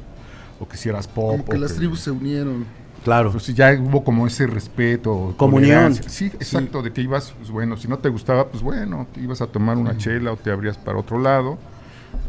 [0.60, 1.32] o que si eras pop.
[1.32, 2.66] Como que las tribus se unieron.
[3.04, 3.32] Claro.
[3.32, 5.34] Pues sí, ya hubo como ese respeto.
[5.38, 5.94] Comunión.
[5.94, 9.42] Sí, exacto, de que ibas, pues bueno, si no te gustaba, pues bueno, te ibas
[9.42, 11.58] a tomar una chela o te abrías para otro lado,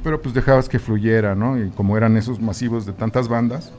[0.03, 1.59] pero pues dejabas que fluyera, ¿no?
[1.59, 3.73] Y como eran esos masivos de tantas bandas,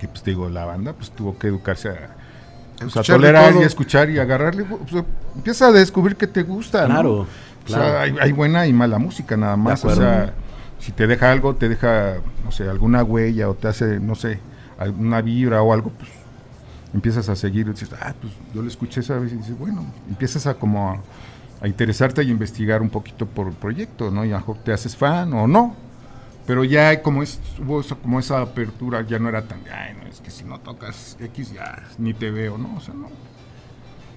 [0.00, 2.16] que pues digo, la banda pues tuvo que educarse a,
[2.78, 3.62] pues, a tolerar todo.
[3.62, 6.94] y escuchar y agarrarle, pues, empieza a descubrir que te gusta, ¿no?
[6.94, 7.26] Claro, O
[7.66, 7.84] claro.
[7.84, 9.84] sea, hay, hay buena y mala música nada más.
[9.84, 10.32] O sea,
[10.78, 12.14] si te deja algo, te deja,
[12.44, 14.38] no sé, alguna huella o te hace, no sé,
[14.82, 16.10] alguna vibra o algo, pues
[16.94, 20.46] empiezas a seguir dices, ah, pues yo lo escuché esa vez y dices, bueno, empiezas
[20.46, 21.00] a como a,
[21.62, 24.24] a interesarte y investigar un poquito por el proyecto, ¿no?
[24.24, 25.74] Y a lo mejor te haces fan o no.
[26.46, 30.08] Pero ya como es, hubo eso- como esa apertura, ya no era tan, ay, no,
[30.08, 32.76] es que si no tocas X ya ni te veo, ¿no?
[32.76, 33.08] O sea, no.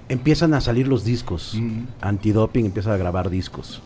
[0.09, 1.53] Empiezan a salir los discos.
[1.55, 1.83] Mm.
[2.01, 3.81] Antidoping empieza a grabar discos.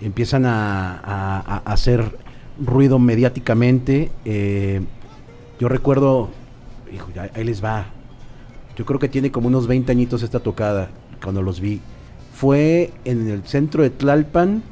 [0.00, 2.18] Empiezan a, a- a- a hacer
[2.60, 4.10] ruido mediáticamente.
[4.24, 4.82] eh,
[5.58, 6.30] yo recuerdo,
[6.92, 7.86] hijo, ya- ahí les va.
[8.76, 10.88] Yo creo que tiene como unos 20 añitos esta tocada
[11.22, 11.80] cuando los vi.
[12.34, 14.62] Fue en el centro de Tlalpan,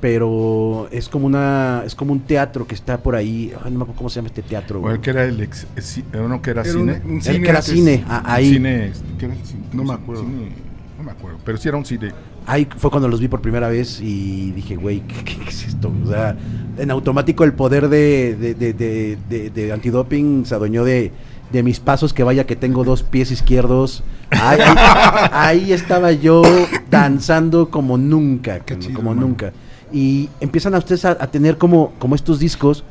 [0.00, 3.52] pero es como una es como un teatro que está por ahí.
[3.64, 4.78] Ay, no me acuerdo cómo se llama este teatro.
[4.78, 4.94] O güey.
[4.94, 7.00] el que era el ex, el ci- uno que era, Era cine.
[7.04, 7.64] un- un El que era antes.
[7.74, 8.50] cine, ah, ahí.
[8.54, 9.64] Cine, este, ¿qué era el cine?
[9.72, 10.22] No me acuerdo.
[10.22, 10.52] Cine-
[10.98, 12.12] no me acuerdo, pero sí era un cine.
[12.46, 15.66] Ahí fue cuando los vi por primera vez y dije, güey, ¿qué, qué- qué es
[15.68, 15.92] esto?
[16.04, 16.36] O sea,
[16.78, 21.12] en automático el poder de, de, de, de- antidoping se adueñó de,
[21.52, 24.02] de mis pasos, que vaya que tengo dos pies izquierdos.
[24.30, 26.42] Ahí, estaba yo
[26.90, 29.26] danzando como nunca, como, chido, como mano.
[29.26, 29.52] nunca.
[29.92, 32.84] Y empiezan a ustedes a, a tener como, como estos discos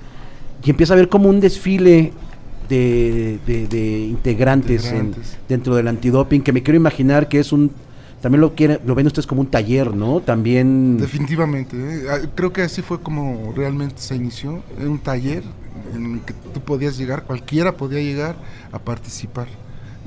[0.64, 2.14] y empieza a haber como un desfile
[2.68, 5.38] de, de- de integrantes, en- Integrantes.
[5.48, 7.72] dentro del antidoping, que me quiero imaginar que es un...
[8.22, 10.22] También lo, quiere, lo ven ustedes como un taller, ¿no?
[10.22, 10.98] También...
[10.98, 11.78] Definitivamente.
[11.78, 12.06] ¿eh?
[12.10, 14.64] Ah, Creo que así fue como realmente se inició.
[14.80, 15.44] En un taller
[15.94, 18.36] en el que tú podías llegar, cualquiera podía llegar
[18.72, 19.48] a participar.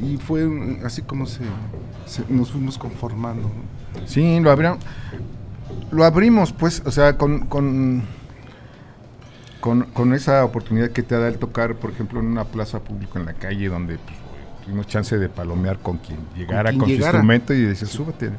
[0.02, 0.48] Y fue
[0.84, 1.40] así como se,
[2.06, 3.48] se- nos fuimos conformando.
[3.48, 4.06] ¿no?
[4.08, 4.78] Sí, lo abrieron.
[5.92, 8.02] Lo abrimos, pues, o sea, con, con,
[9.60, 13.18] con, con esa oportunidad que te da el tocar, por ejemplo, en una plaza pública
[13.20, 14.16] en la calle donde pues,
[14.70, 17.18] tuvimos chance de palomear con quien llegara con, quien su llegara.
[17.18, 18.30] instrumento y decir, súbete.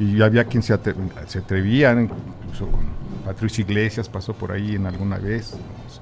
[0.00, 0.96] Y había quien se, atre-
[1.28, 2.84] se atrevía, incluso con
[3.24, 5.52] Patricia Iglesias pasó por ahí en alguna vez.
[5.52, 6.00] no sé.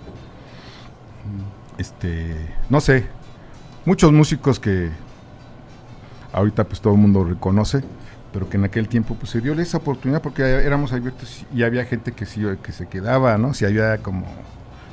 [1.79, 2.35] Este,
[2.71, 3.07] no sé,
[3.85, 4.91] muchos músicos que
[6.33, 7.83] ahorita pues todo el mundo reconoce,
[8.33, 11.85] pero que en aquel tiempo pues se dio esa oportunidad porque éramos abiertos y había
[11.85, 13.53] gente que sí que se quedaba, ¿no?
[13.55, 14.27] Si había como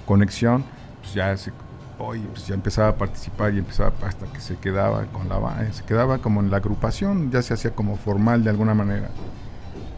[0.06, 0.64] conexión,
[1.02, 1.52] pues ya se
[2.00, 5.64] oye, pues ya empezaba a participar y empezaba hasta que se quedaba con la ba-
[5.72, 9.10] se quedaba como en la agrupación, ya se hacía como formal de alguna manera.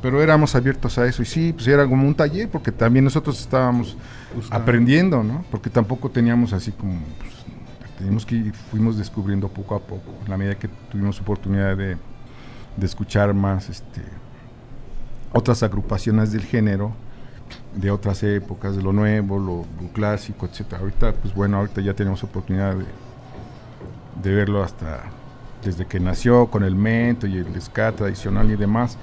[0.01, 3.39] Pero éramos abiertos a eso y sí, pues era como un taller porque también nosotros
[3.39, 3.95] estábamos
[4.35, 4.63] Buscando.
[4.63, 5.45] aprendiendo, ¿no?
[5.51, 7.31] Porque tampoco teníamos así como pues,
[7.99, 11.97] teníamos que ir, fuimos descubriendo poco a poco, en la medida que tuvimos oportunidad de,
[12.77, 14.01] de escuchar más este,
[15.33, 16.93] otras agrupaciones del género,
[17.75, 20.81] de otras épocas, de lo nuevo, lo, lo clásico, etcétera.
[20.81, 22.85] Ahorita, pues bueno, ahorita ya tenemos oportunidad de,
[24.21, 25.03] de verlo hasta
[25.63, 28.97] desde que nació con el mento y el ska tradicional y demás,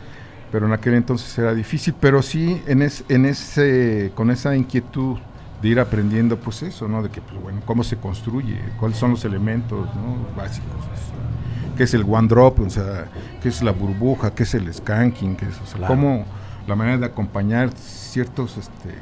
[0.50, 5.18] pero en aquel entonces era difícil, pero sí en, es, en ese, con esa inquietud
[5.62, 7.02] de ir aprendiendo pues eso, ¿no?
[7.02, 10.36] De que, pues bueno, cómo se construye, cuáles son los elementos, ¿no?
[10.36, 10.68] Básicos.
[10.70, 12.58] o sea, ¿Qué es el one drop?
[12.60, 13.06] O sea,
[13.40, 14.34] ¿qué es la burbuja?
[14.34, 15.36] ¿Qué es el skanking?
[15.36, 15.94] ¿Qué es, o sea, Claro.
[15.94, 16.24] cómo
[16.68, 18.94] la manera de acompañar ciertos, este,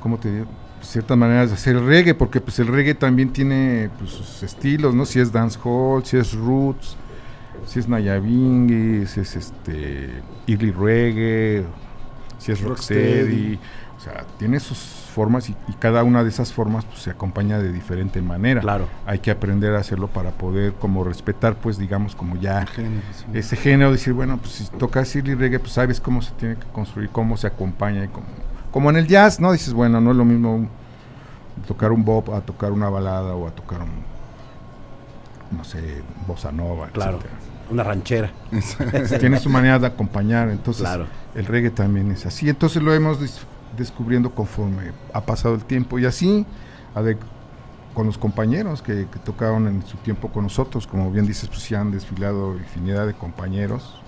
[0.00, 0.46] ¿cómo te digo?
[0.80, 4.94] ciertas maneras de hacer el reggae, porque pues el reggae también tiene pues, sus estilos,
[4.94, 5.04] ¿no?
[5.04, 6.96] Si es dancehall, si es roots,
[7.66, 11.64] si es nayabingue, si es este early reggae,
[12.38, 13.58] si es rocksteady, Rocksteady.
[13.96, 14.78] o sea, tiene sus
[15.18, 18.60] formas y, y cada una de esas formas pues, se acompaña de diferente manera.
[18.60, 18.86] Claro.
[19.04, 23.24] Hay que aprender a hacerlo para poder como respetar, pues digamos como ya Género, sí.
[23.34, 26.66] ese género, decir, bueno, pues si tocas early reggae, pues sabes cómo se tiene que
[26.72, 28.26] construir, cómo se acompaña, y cómo,
[28.70, 29.50] como en el jazz, ¿no?
[29.50, 30.68] Dices, bueno, no es lo mismo
[31.66, 33.90] tocar un bop a tocar una balada o a tocar un,
[35.58, 37.16] no sé, bossa nova, Claro.
[37.18, 37.34] etcétera.
[37.70, 38.30] Una ranchera.
[39.20, 41.06] Tiene su manera de acompañar, entonces Claro.
[41.34, 42.48] el reggae también es así.
[42.48, 43.20] Entonces lo hemos
[43.76, 46.46] descubriendo conforme ha pasado el tiempo y así
[47.94, 51.60] con los compañeros que, que tocaron en su tiempo con nosotros, como bien dices, pues
[51.60, 54.00] sí han desfilado infinidad de compañeros.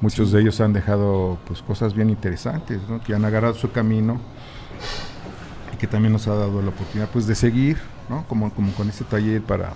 [0.00, 3.02] Muchos de ellos han dejado pues cosas bien interesantes, ¿no?
[3.02, 4.20] que han agarrado su camino
[5.72, 7.78] y que también nos ha dado la oportunidad pues de seguir,
[8.08, 8.24] ¿no?
[8.26, 9.72] como, como con este taller para,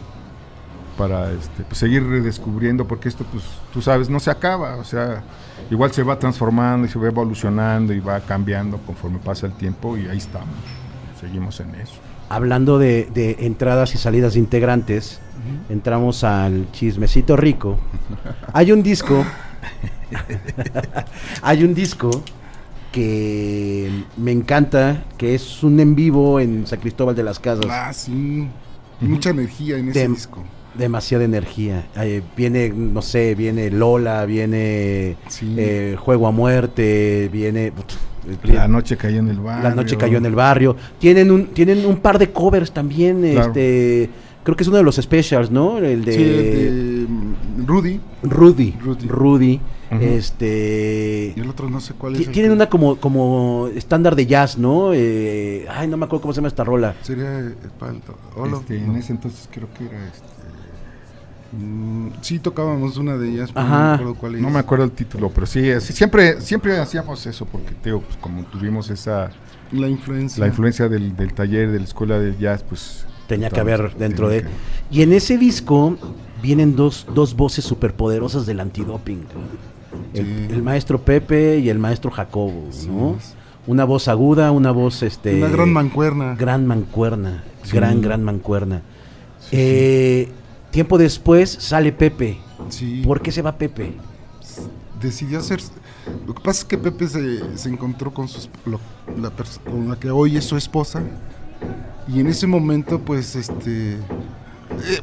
[0.98, 5.22] para este, pues, seguir redescubriendo, porque esto, pues, tú sabes, no se acaba, o sea,
[5.70, 9.96] igual se va transformando y se va evolucionando y va cambiando conforme pasa el tiempo
[9.96, 10.54] y ahí estamos,
[11.18, 11.94] seguimos en eso.
[12.28, 15.20] Hablando de, de entradas y salidas de integrantes,
[15.70, 17.78] entramos al chismecito rico.
[18.52, 19.24] Hay un disco,
[21.42, 22.10] hay un disco
[22.92, 27.66] que me encanta, que es un en vivo en San Cristóbal de las Casas.
[27.70, 28.48] Ah, sí.
[29.00, 30.42] Mucha energía en ese disco.
[30.78, 31.86] Demasiada energía.
[31.96, 35.54] Eh, viene, no sé, viene Lola, viene Sí.
[35.58, 37.72] eh, Juego a Muerte, viene...
[38.44, 39.68] La noche cayó en el barrio.
[39.68, 40.76] La noche cayó en el barrio.
[40.98, 43.22] Tienen un, tienen un par de covers también.
[43.22, 43.48] Claro.
[43.48, 44.10] Este,
[44.44, 45.78] creo que es uno de los specials, ¿no?
[45.78, 47.06] El de, Sí, de,
[47.66, 48.00] Rudy.
[48.22, 48.74] Rudy.
[49.08, 49.60] Rudy.
[49.90, 51.32] Este.
[51.36, 52.30] Y el otro no sé cuál es.
[52.30, 54.90] Tienen que- una como, como estándar de jazz, ¿no?
[54.92, 56.94] Eh, ay, no me acuerdo cómo se llama esta rola.
[57.02, 57.38] Sería.
[57.40, 57.68] Este,
[58.36, 58.62] No.
[58.68, 60.28] en ese entonces creo que era este.
[61.52, 63.78] Mm, sí, tocábamos una de ellas, pero Ajá.
[63.78, 64.40] no me acuerdo cuál es.
[64.42, 68.44] No me acuerdo el título, pero sí, siempre, siempre hacíamos eso, porque Teo, pues como
[68.44, 69.30] tuvimos esa,
[69.72, 70.40] La influencia.
[70.42, 73.06] la influencia del, del taller, de la escuela de jazz, pues...
[73.28, 74.40] Tenía que haber dentro de.
[74.40, 74.56] tenía
[74.90, 75.96] Y en ese disco
[76.42, 79.20] vienen dos, dos voces superpoderosas del antidoping.
[80.14, 80.46] El, Sí.
[80.50, 83.16] el maestro Pepe y el maestro Jacobo, Sí, ¿no?
[83.18, 83.34] es-
[83.66, 85.36] Una voz aguda, una voz este.
[85.36, 86.34] Una gran mancuerna.
[86.38, 87.44] Gran mancuerna.
[87.64, 87.76] Sí.
[87.76, 88.80] Gran, gran mancuerna.
[89.40, 90.28] Sí, Eh,
[90.70, 92.38] Tiempo después sale Pepe.
[92.68, 93.02] Sí.
[93.04, 93.94] ¿Por qué se va Pepe?
[95.00, 95.60] decidió hacer.
[96.26, 98.80] Lo que pasa es que Pepe se, se encontró con, sus, lo-
[99.20, 99.30] la
[99.64, 101.02] con la que hoy es su esposa.
[102.08, 103.92] Y en ese momento, pues, este.
[103.92, 103.98] eh,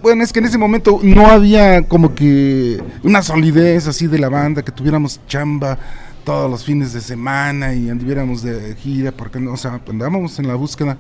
[0.02, 4.28] bueno, es que en ese momento no había como que una solidez así de la
[4.30, 5.78] banda, que tuviéramos chamba
[6.26, 10.48] todos los fines de semana y anduviéramos de gira, porque no, o sea, andábamos en
[10.48, 10.98] la búsqueda.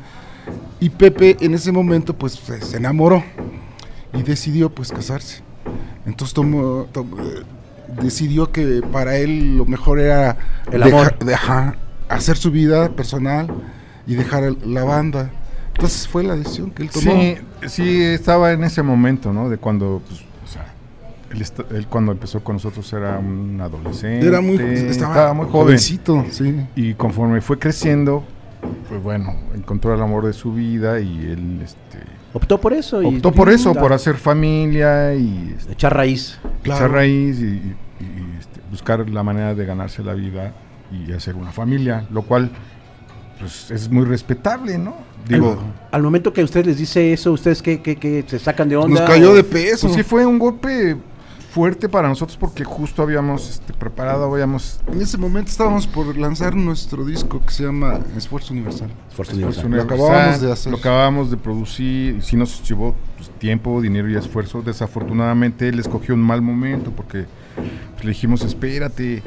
[0.79, 3.23] Y Pepe en ese momento, pues, se enamoró
[4.17, 5.41] y decidió, pues, casarse.
[6.05, 7.43] Entonces tomó, tomó- eh,
[8.01, 10.37] decidió que para él lo mejor era
[10.71, 10.81] El
[11.25, 11.75] deja-
[12.09, 13.47] hacer su vida personal
[14.07, 15.31] y dejar el- la banda.
[15.73, 17.11] Entonces fue la decisión que él tomó.
[17.11, 17.35] Sí,
[17.67, 19.49] sí, estaba en ese momento, ¿no?
[19.49, 20.67] De cuando, pues, o sea,
[21.31, 24.25] él, esta- él cuando empezó con nosotros era un adolescente.
[24.25, 25.65] Era muy, estaba, muy joven.
[25.65, 26.65] jovencito, sí.
[26.75, 28.23] Y conforme fue creciendo,
[28.87, 31.99] pues bueno, encontró el amor de su vida y él este,
[32.35, 33.01] Optó por eso.
[33.01, 36.37] y- optó por eso, por hacer familia y este, Echar raíz.
[36.63, 36.79] Claro.
[36.85, 40.53] echar raíz y, y- y, este, buscar la manera de ganarse la vida
[40.91, 42.51] y hacer una familia, lo cual
[43.39, 44.95] pues es muy respetable, ¿no?
[45.27, 45.57] Digo,
[45.91, 49.01] Al momento que usted les dice eso, ¿ustedes qué, qué- qué se sacan de onda?
[49.01, 49.87] Nos cayó de peso.
[49.87, 50.95] pues sí fue un golpe
[51.55, 56.53] fuerte para nosotros porque justo habíamos este, preparado, habíamos En ese momento estábamos por lanzar
[56.53, 58.91] nuestro disco que se llama Esfuerzo Universal.
[59.07, 59.97] Esfuerzo Esfuerzo universal.
[59.97, 60.71] Lo acabábamos de hacer.
[60.73, 64.63] Lo acabábamos de producir, y sí nos llevó pues, tiempo, dinero y esfuerzo.
[64.63, 67.23] Desafortunadamente él escogió un mal momento porque
[67.93, 69.23] pues, le dijimos, espérate,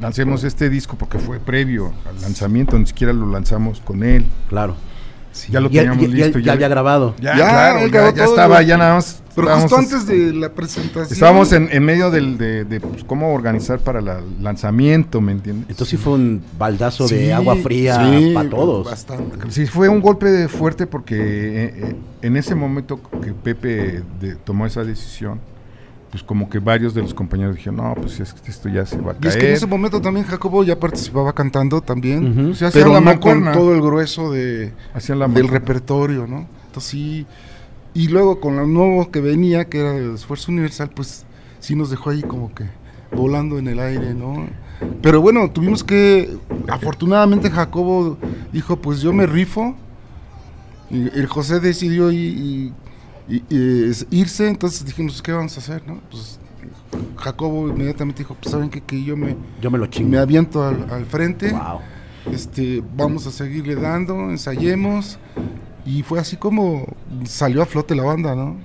[0.00, 4.26] lancemos este disco porque fue previo al lanzamiento, ni siquiera lo lanzamos con él.
[4.48, 4.74] Claro.
[5.32, 5.52] Sí.
[5.52, 6.38] Ya lo teníamos listo.
[6.40, 7.14] ya había grabado.
[7.20, 9.22] Ya, Ya, claro, ya, grabó ya estaba, ya nada más.
[9.34, 11.12] Pero justo antes de la presentación.
[11.12, 14.06] Estábamos en, en medio del, de, de, pues, cómo organizar para el
[14.42, 15.70] lanzamiento, ¿me entiendes?
[15.70, 18.84] Entonces sí fue un baldazo de agua fría sí, para todos.
[18.86, 19.50] Bastante.
[19.50, 24.34] Sí, fue un golpe de fuerte porque eh, eh, en ese momento que Pepe de-
[24.34, 25.40] tomó esa decisión,
[26.10, 28.96] pues como que varios de los compañeros dijeron, no, pues es que esto ya se
[29.00, 29.28] va a Y caer.
[29.28, 32.34] es que en ese momento también Jacobo ya participaba cantando también.
[32.34, 34.72] Pues ya hacían pero la no con todo el grueso de,
[35.08, 36.46] la del repertorio, ¿no?
[36.66, 37.26] Entonces sí.
[37.94, 41.24] Y luego con lo nuevo que venía, que era el esfuerzo universal, pues
[41.60, 42.64] sí nos dejó ahí como que
[43.12, 44.48] volando en el aire, ¿no?
[45.02, 46.36] Pero bueno, tuvimos que,
[46.68, 48.16] afortunadamente Jacobo
[48.52, 49.74] dijo, pues yo me rifo.
[50.90, 52.72] Y el José decidió y, y-
[53.30, 56.00] y- y, es- irse, entonces dijimos, ¿qué vamos a hacer, no?
[56.10, 56.38] Pues
[57.16, 58.80] Jacobo inmediatamente dijo, pues saben qué?
[58.80, 60.10] que yo me, Yo me lo chingo.
[60.10, 61.80] me aviento al, al frente Wow.
[62.32, 65.18] este, vamos a seguirle dando, ensayemos.
[65.86, 66.86] Y fue así como
[67.24, 68.56] salió a flote la banda, ¿no?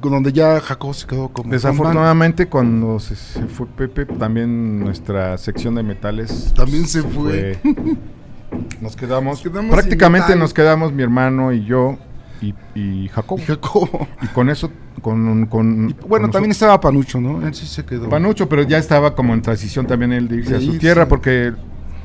[0.00, 1.50] Con Donde ya Jacobo se quedó como.
[1.50, 7.58] Desafortunadamente cuando se, se fue Pepe, también nuestra sección de metales También se fue.
[8.80, 11.98] Nos quedamos, Nos quedamos prácticamente nos quedamos mi hermano y yo
[12.40, 13.40] y, y Jacobo.
[13.42, 14.08] Y Jacobo.
[14.22, 14.70] Y con eso,
[15.02, 15.46] con...
[15.46, 17.46] con Y, bueno, con también estaba Panucho, ¿no?
[17.46, 18.08] Él sí se quedó.
[18.08, 20.78] Panucho, pero ya estaba como en transición también él de irse a su irse.
[20.78, 21.46] tierra, porque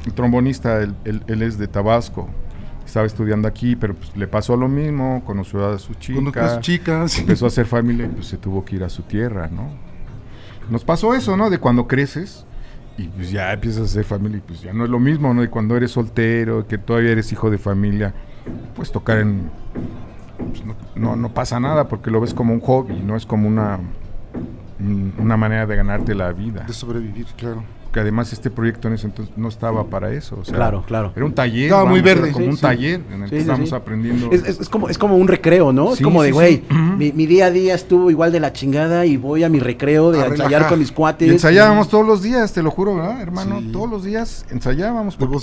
[0.06, 2.28] el trombonista, él, él- él es de Tabasco,
[2.86, 6.60] estaba estudiando aquí, pero pues, le pasó lo mismo, conoció a su chica, Con las
[6.60, 7.17] chicas.
[7.19, 9.69] empezó a hacer familia y pues se tuvo que ir a su tierra, ¿no?
[10.69, 11.50] Nos pasó eso, ¿no?
[11.50, 12.46] De cuando creces
[12.98, 15.41] y pues ya empiezas a hacer familia y pues ya no es lo mismo, ¿no?
[15.41, 18.13] De cuando eres soltero, que todavía eres hijo de familia,
[18.76, 19.50] pues tocar en...
[20.54, 23.48] pues, no, no, no pasa nada porque lo ves como un hobby, no es como
[23.48, 23.80] una,
[24.80, 26.63] un- una manera de ganarte la vida.
[26.66, 27.63] De sobrevivir, claro.
[27.94, 30.40] Que además este proyecto en ese entonces no estaba para eso.
[30.42, 31.14] O sea, Claro, claro.
[31.16, 31.66] Era un taller.
[31.66, 32.32] Estaba muy verde.
[32.32, 32.62] Como Sí, un sí.
[32.64, 33.76] taller en el Sí, que sí, estábamos sí.
[33.76, 34.32] aprendiendo.
[34.32, 35.92] Es, es- es como, es como un recreo, ¿no?
[35.92, 36.64] es Sí, como de, güey,
[36.98, 40.12] mi, mi día a día estuvo igual de la chingada y voy a mi recreo
[40.12, 40.70] de A ensayar relajar.
[40.70, 41.28] con mis cuates.
[41.28, 43.60] Y ensayábamos todos los días, te lo juro, ¿verdad, hermano?
[43.60, 43.70] Sí.
[43.72, 45.16] Todos los días ensayábamos.
[45.16, 45.34] porque-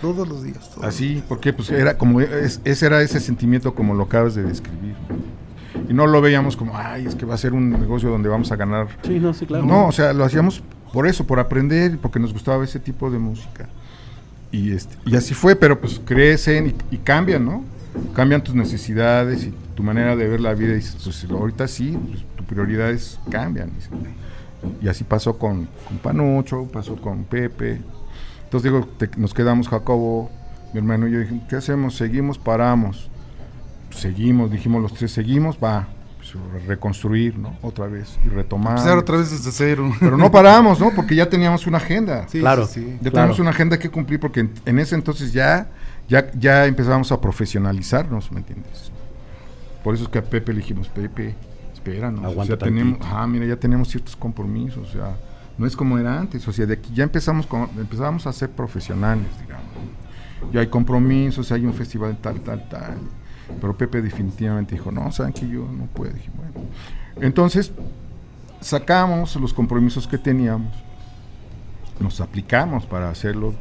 [0.00, 0.70] todos los días.
[0.74, 4.44] todos así, porque pues era como es- ese era ese sentimiento como lo acabas de
[4.44, 4.94] describir.
[5.88, 8.52] Y no lo veíamos como, ay, es que va a ser un negocio donde vamos
[8.52, 8.86] a ganar.
[9.02, 9.64] Sí, no, sí, claro.
[9.66, 13.18] No, o sea, lo hacíamos por eso, por aprender, porque nos gustaba ese tipo de
[13.18, 13.68] música.
[14.52, 17.64] Y, este, y así fue, pero pues crecen y, cambian, ¿no?
[18.14, 20.74] Cambian tus necesidades y tu manera de ver la vida.
[20.74, 23.70] Y pues ahorita sí, pues, tus prioridades cambian.
[24.82, 25.68] Y así pasó con,
[26.02, 27.80] con pasó con Pepe.
[28.44, 30.30] Entonces digo, nos quedamos Jacobo,
[30.72, 31.96] mi hermano y yo dijimos, ¿qué hacemos?
[31.96, 32.38] ¿Seguimos?
[32.38, 33.08] ¿Paramos?
[33.90, 35.88] Seguimos, dijimos los tres, seguimos, va,
[36.66, 37.56] reconstruir, ¿no?
[37.62, 38.72] Otra vez y retomar.
[38.78, 39.90] Empezar otra vez desde cero.
[40.00, 40.90] Pero no paramos, ¿no?
[40.94, 42.26] Porque ya teníamos una agenda.
[42.28, 42.66] Sí, Claro.
[42.66, 42.86] sí, sí.
[42.86, 43.12] Ya Claro.
[43.12, 45.68] teníamos una agenda que cumplir porque en, en ese entonces ya,
[46.08, 48.90] ya, ya empezábamos a profesionalizarnos, ¿me entiendes?
[49.84, 51.34] Por eso es que a Pepe le dijimos, Pepe,
[51.72, 52.24] espéranos.
[52.24, 53.16] Aguanta o sea, tenemos, tantito.
[53.18, 55.16] ah, mira, ya tenemos ciertos compromisos, o sea,
[55.56, 58.50] no es como era antes, o sea, de aquí ya empezamos con, empezamos a ser
[58.50, 59.64] profesionales, digamos.
[60.52, 62.96] Ya hay compromisos, hay un festival tal, tal, tal.
[63.60, 66.12] Pero Pepe definitivamente dijo, no, saben que yo no puedo.
[67.20, 67.72] Entonces,
[68.60, 70.72] sacamos los compromisos que teníamos,
[71.98, 73.54] nos aplicamos para hacerlo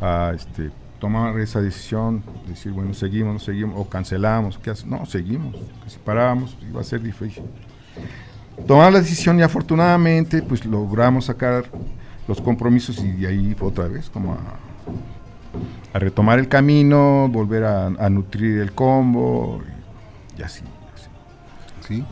[0.00, 4.86] a este, tomar esa decisión, decir, bueno, seguimos, no seguimos, o cancelamos, ¿qué hace?
[4.86, 7.44] No, seguimos, que si parábamos iba a ser difícil.
[8.66, 11.64] Tomar la decisión y afortunadamente pues logramos sacar
[12.26, 14.38] los compromisos y de ahí otra vez como a,
[15.92, 19.60] a retomar el camino, volver a, a nutrir el combo
[20.36, 20.62] y, y así.
[20.94, 21.08] así.
[21.88, 22.04] Sí.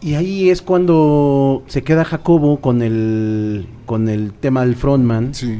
[0.00, 5.58] Y ahí es cuando se queda Jacobo con el con el tema del frontman, Sí,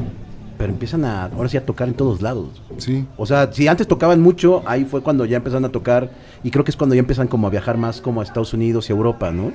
[0.58, 2.60] pero empiezan a ahora sí a tocar en todos lados.
[2.78, 3.06] sí.
[3.16, 6.10] O sea, si antes tocaban mucho, ahí fue cuando ya empezaron a tocar
[6.42, 8.88] y creo que es cuando ya empiezan como a viajar más como a Estados Unidos
[8.88, 9.52] y Europa, ¿no?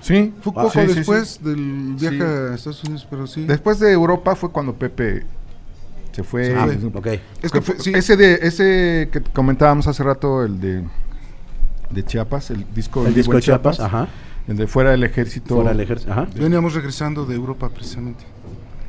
[0.00, 0.94] Sí, Fue Ah, poco sí, sí, sí.
[0.96, 2.22] después del viaje Sí.
[2.22, 3.44] a Estados Unidos, pero sí.
[3.46, 5.24] Después de Europa fue cuando Pepe
[6.14, 6.54] se fue.
[6.56, 6.90] Ah, fue.
[6.94, 7.06] ok.
[7.42, 7.92] Es que fue- sí.
[7.94, 10.82] Ese de ese que comentábamos hace rato, el de
[11.90, 14.08] de Chiapas, el disco El en disco de Chiapas, ajá.
[14.48, 15.56] el de fuera del ejército.
[15.56, 16.26] Fuera del ejército, ajá.
[16.34, 18.24] Veníamos regresando de Europa precisamente.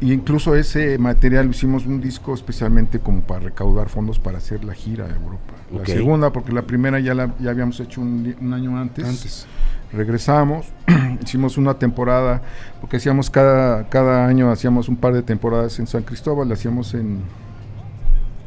[0.01, 4.63] Y incluso ese material lo hicimos un disco especialmente como para recaudar fondos para hacer
[4.65, 5.53] la gira a Europa.
[5.71, 9.05] La segunda, porque la primera ya la ya habíamos hecho un, un año antes.
[9.05, 9.47] Antes.
[9.95, 10.67] Regresamos,
[11.23, 12.41] hicimos una temporada,
[12.81, 16.93] porque hacíamos cada, cada año, hacíamos un par de temporadas en San Cristóbal, la hacíamos
[16.93, 17.21] en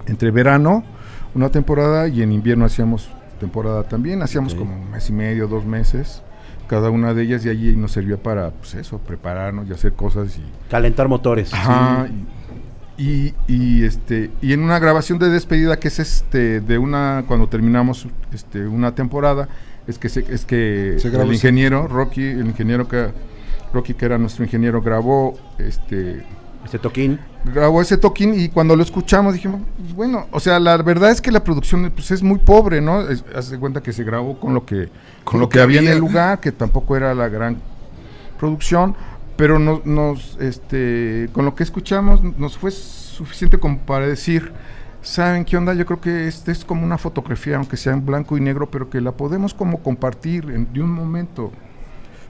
[0.07, 0.85] entre verano,
[1.35, 5.65] una temporada, y en invierno hacíamos temporada también, hacíamos como un mes y medio, dos
[5.65, 6.23] meses,
[6.67, 10.37] cada una de ellas, y allí nos servía para, pues eso, prepararnos y hacer cosas
[10.39, 11.53] y Calentar motores.
[11.53, 12.09] Ajá,
[12.97, 17.25] y, y, y, este y en una grabación de despedida que es este de una
[17.29, 19.49] cuando terminamos este una temporada
[19.89, 23.09] es que se, es que Se el ese- ingeniero Rocky el ingeniero que
[23.73, 26.25] Rocky que era nuestro ingeniero grabó este
[26.65, 27.19] Este toquín.
[27.55, 29.61] grabó ese toquín y cuando lo escuchamos dijimos
[29.97, 33.59] bueno o sea la verdad es que la producción pues, es muy pobre no de
[33.59, 34.89] cuenta que se grabó con lo que
[35.25, 37.57] con lo que había en el lugar que tampoco era la gran
[38.39, 38.95] producción,
[39.37, 44.53] pero nos, nos, este, con lo que escuchamos nos fue suficiente como para decir,
[45.09, 45.73] ¿saben qué onda?
[45.73, 48.91] Yo creo que este es como una fotografía, aunque sea en blanco y negro, pero
[48.91, 51.51] que la podemos como compartir en- de un momento,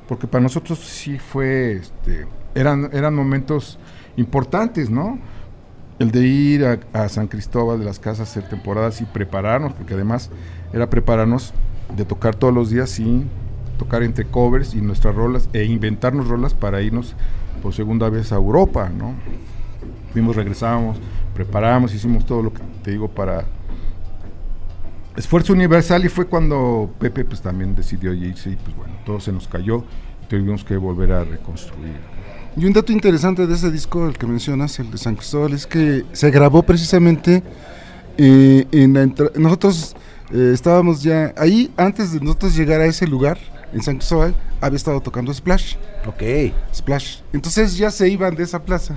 [0.09, 3.79] porque para nosotros sí fue, este, eran, eran momentos
[4.17, 5.19] importantes, ¿no?
[5.99, 10.31] El de ir a, San Cristóbal de las Casas, hacer temporadas y prepararnos, porque además
[10.73, 11.53] era prepararnos
[11.97, 13.25] de tocar todos los días y
[13.77, 17.17] tocar entre covers y nuestras rolas e inventarnos rolas para irnos
[17.61, 19.15] por segunda vez a Europa, ¿no?
[20.13, 20.99] Fuimos, regresamos,
[21.35, 23.45] preparamos, hicimos todo lo que te digo para
[25.17, 29.33] esfuerzo universal y fue cuando Pepe pues también decidió irse y pues bueno, todo se
[29.33, 29.85] nos cayó,
[30.29, 31.97] tuvimos que volver a reconstruir.
[32.57, 35.67] Y un dato interesante de ese disco, el que mencionas, el de San Cristóbal, es
[35.67, 37.43] que se grabó precisamente
[38.17, 39.95] eh, en la entra- Nosotros
[40.33, 43.39] eh, estábamos ya ahí, antes de nosotros llegar a ese lugar,
[43.73, 45.77] en San Cristóbal, había estado tocando Splash.
[46.07, 46.53] Ok.
[46.75, 47.19] Splash.
[47.33, 48.97] Entonces ya se iban de esa plaza.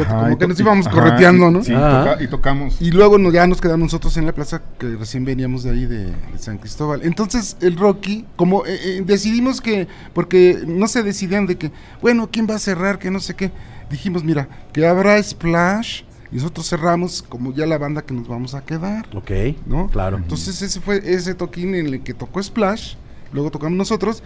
[0.00, 1.62] Ajá, como y que nos íbamos ajá, correteando, y- ¿no?
[1.64, 2.80] Sí, toca- y tocamos.
[2.82, 5.86] Y luego no- ya nos quedamos nosotros en la plaza que recién veníamos de ahí
[5.86, 7.00] de, de San Cristóbal.
[7.04, 11.72] Entonces el Rocky, como eh, eh, decidimos que, porque no se decidían de que,
[12.02, 12.98] bueno, ¿quién va a cerrar?
[12.98, 13.50] Que no sé qué.
[13.90, 18.54] Dijimos, mira, que habrá Splash y nosotros cerramos como ya la banda que nos vamos
[18.54, 19.30] a quedar, Ok.
[19.66, 19.88] ¿no?
[19.88, 20.18] Claro.
[20.18, 22.96] Entonces ese fue ese toquín en el que tocó Splash,
[23.32, 24.22] luego tocamos nosotros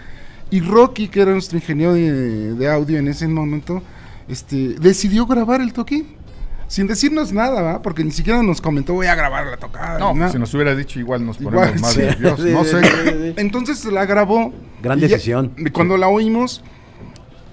[0.51, 3.83] y Rocky, que era nuestro ingeniero de, de audio en ese momento,
[4.29, 6.17] este, decidió grabar el toquín.
[6.69, 7.83] Sin decirnos nada, ¿va?
[7.83, 9.99] Porque ni siquiera nos comentó voy a grabar la tocada.
[9.99, 10.33] No, nada.
[10.33, 12.01] si nos hubiera dicho igual nos Igual, ponemos más sí.
[12.01, 12.47] nerviosos.
[12.47, 13.35] No sé.
[13.37, 14.55] Entonces la grabó.
[14.83, 15.53] Gran ya- decisión.
[15.59, 16.63] y cuando la oímos,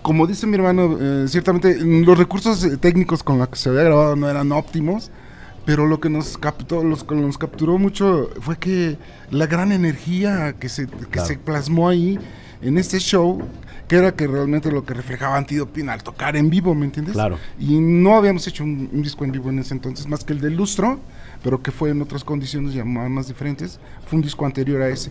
[0.02, 3.84] como dice mi hermano, eh, ciertamente los recursos eh, técnicos con los que se había
[3.84, 5.12] grabado no eran óptimos,
[5.66, 8.98] pero lo que nos captó, los que nos capturó mucho fue que
[9.32, 11.28] la gran energía que se, que Claro.
[11.28, 12.18] se plasmó ahí
[12.62, 13.42] en este show,
[13.90, 17.16] que era que realmente lo que reflejaba Antidoping al tocar en vivo, ¿me entiendes?
[17.16, 17.40] Claro.
[17.60, 20.40] Y no habíamos hecho un, un disco en vivo en ese entonces, más que el
[20.40, 21.00] de Lustro,
[21.44, 23.80] pero que fue en otras condiciones ya más, diferentes.
[24.06, 25.10] Fue un disco anterior a ese.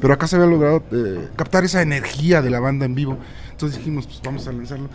[0.00, 3.16] Pero acá se había logrado eh, captar esa energía de la banda en vivo.
[3.52, 4.88] Entonces dijimos, pues vamos a lanzarlo.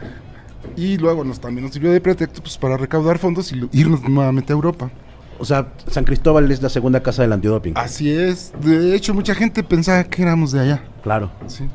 [0.76, 4.52] Y luego nos, también nos sirvió de pretexto pues, para recaudar fondos y irnos nuevamente
[4.52, 4.92] a Europa.
[5.40, 7.74] O sea, San Cristóbal es la segunda casa del antidoping.
[7.78, 8.52] Así es.
[8.62, 10.84] De hecho, mucha gente pensaba que éramos de allá.
[11.02, 11.32] Claro.
[11.48, 11.68] Sí.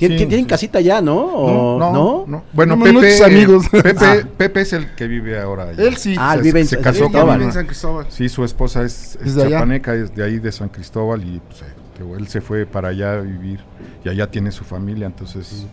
[0.00, 0.46] ¿Tien- Sí, tien- ¿Tienen sí.
[0.46, 1.16] casita ya, no?
[1.26, 1.78] ¿O
[2.26, 2.42] no?
[2.52, 3.68] Bueno, No, Pepe, muchos amigos.
[3.70, 4.16] Pepe, Ah.
[4.36, 5.82] Pepe es el que vive ahora allá.
[5.84, 6.14] Él sí.
[6.18, 8.06] Ah, se- vive en se San casó Él vive en San Cristóbal.
[8.08, 9.56] Sí, su esposa es, es Es de allá.
[9.58, 13.12] chapaneca, es de ahí de San Cristóbal y pues, eh, él se fue para allá
[13.12, 13.60] a vivir
[14.04, 15.66] y allá tiene su familia, entonces...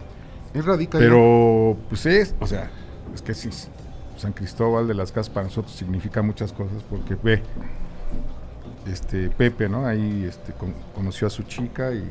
[0.54, 1.08] Él radica allá.
[1.08, 2.70] Pero, pues es, o sea,
[3.16, 3.50] es que sí,
[4.18, 7.42] San Cristóbal de las Casas para nosotros significa muchas cosas porque ve,
[8.92, 9.86] este Pepe, ¿no?
[9.86, 12.04] Ahí este, con- conoció a su chica y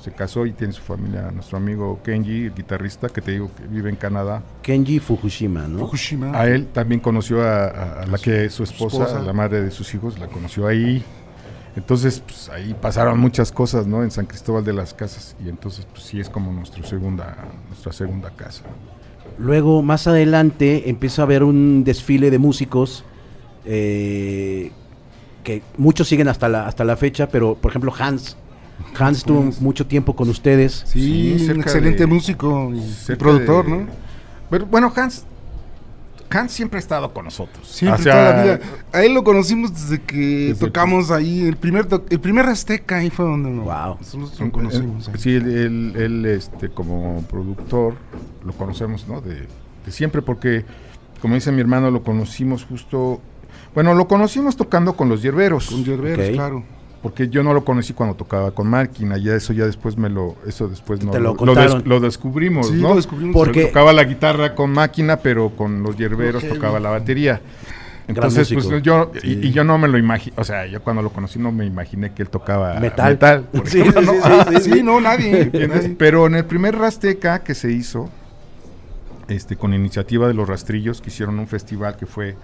[0.00, 3.66] se casó y tiene su familia, nuestro amigo Kenji, el guitarrista que te digo que
[3.66, 4.42] vive en Canadá.
[4.62, 5.78] Kenji Fukushima, ¿no?
[5.80, 6.32] Fukushima.
[6.38, 9.20] A él también conoció a, a- a la que es su esposa, esposa.
[9.22, 11.02] la madre de sus hijos, la conoció ahí.
[11.76, 14.02] Entonces, pues ahí pasaron muchas cosas, ¿no?
[14.02, 17.36] En San Cristóbal de las Casas y entonces, pues sí es como nuestro segunda,
[17.68, 18.62] nuestra segunda casa.
[19.38, 23.04] Luego, más adelante, empieza a haber un desfile de músicos
[23.64, 24.72] eh,
[25.44, 28.36] que muchos siguen hasta la, hasta la fecha, pero por ejemplo Hans.
[28.98, 30.84] Hans estuvo mucho tiempo con ustedes.
[30.86, 33.86] Sí, Sí, un excelente de- músico y- productor, de- ¿no?
[34.50, 35.24] Pero bueno, Hans,
[36.30, 37.66] Hans siempre ha estado con nosotros.
[37.66, 38.60] Siempre O sea, toda la vida.
[38.92, 41.40] A él lo conocimos desde que Desde tocamos ahí.
[41.46, 43.96] El primer, to- el primer Azteca ahí fue donde lo- Wow.
[44.00, 45.08] nosotros lo conocimos.
[45.08, 45.14] ahí.
[45.18, 47.94] Sí, él, él- él, este, como productor,
[48.44, 49.20] lo conocemos, ¿no?
[49.20, 49.46] De,
[49.84, 50.64] de siempre, porque,
[51.20, 53.20] como dice mi hermano, lo conocimos justo.
[53.74, 55.68] Bueno, lo conocimos tocando con los hierberos.
[55.70, 56.32] Con Yerberos, Ok.
[56.34, 56.62] claro.
[57.02, 60.36] Porque yo no lo conocí cuando tocaba con máquina, ya eso ya después me lo,
[60.46, 61.82] eso después no Te lo des- contaron.
[61.86, 62.90] lo descubrimos, Sí, ¿no?
[62.90, 63.34] lo descubrimos.
[63.34, 67.40] Porque- tocaba la guitarra con máquina, pero con los hierberos tocaba la batería.
[68.06, 69.40] Entonces, pues yo, y, Sí.
[69.44, 72.12] y yo no me lo imaginé, o sea, yo cuando lo conocí no me imaginé
[72.12, 73.16] que él tocaba Metal.
[73.50, 74.44] por Sí, ejemplo, sí, ¿no?
[74.44, 75.40] sí, sí, Sí, no, nadie.
[75.42, 75.82] ¿Entiendes?
[75.84, 75.96] nadie.
[75.96, 78.10] Pero en el primer Rasteca que se hizo,
[79.28, 82.36] este, con iniciativa de los rastrillos, que hicieron un festival que fue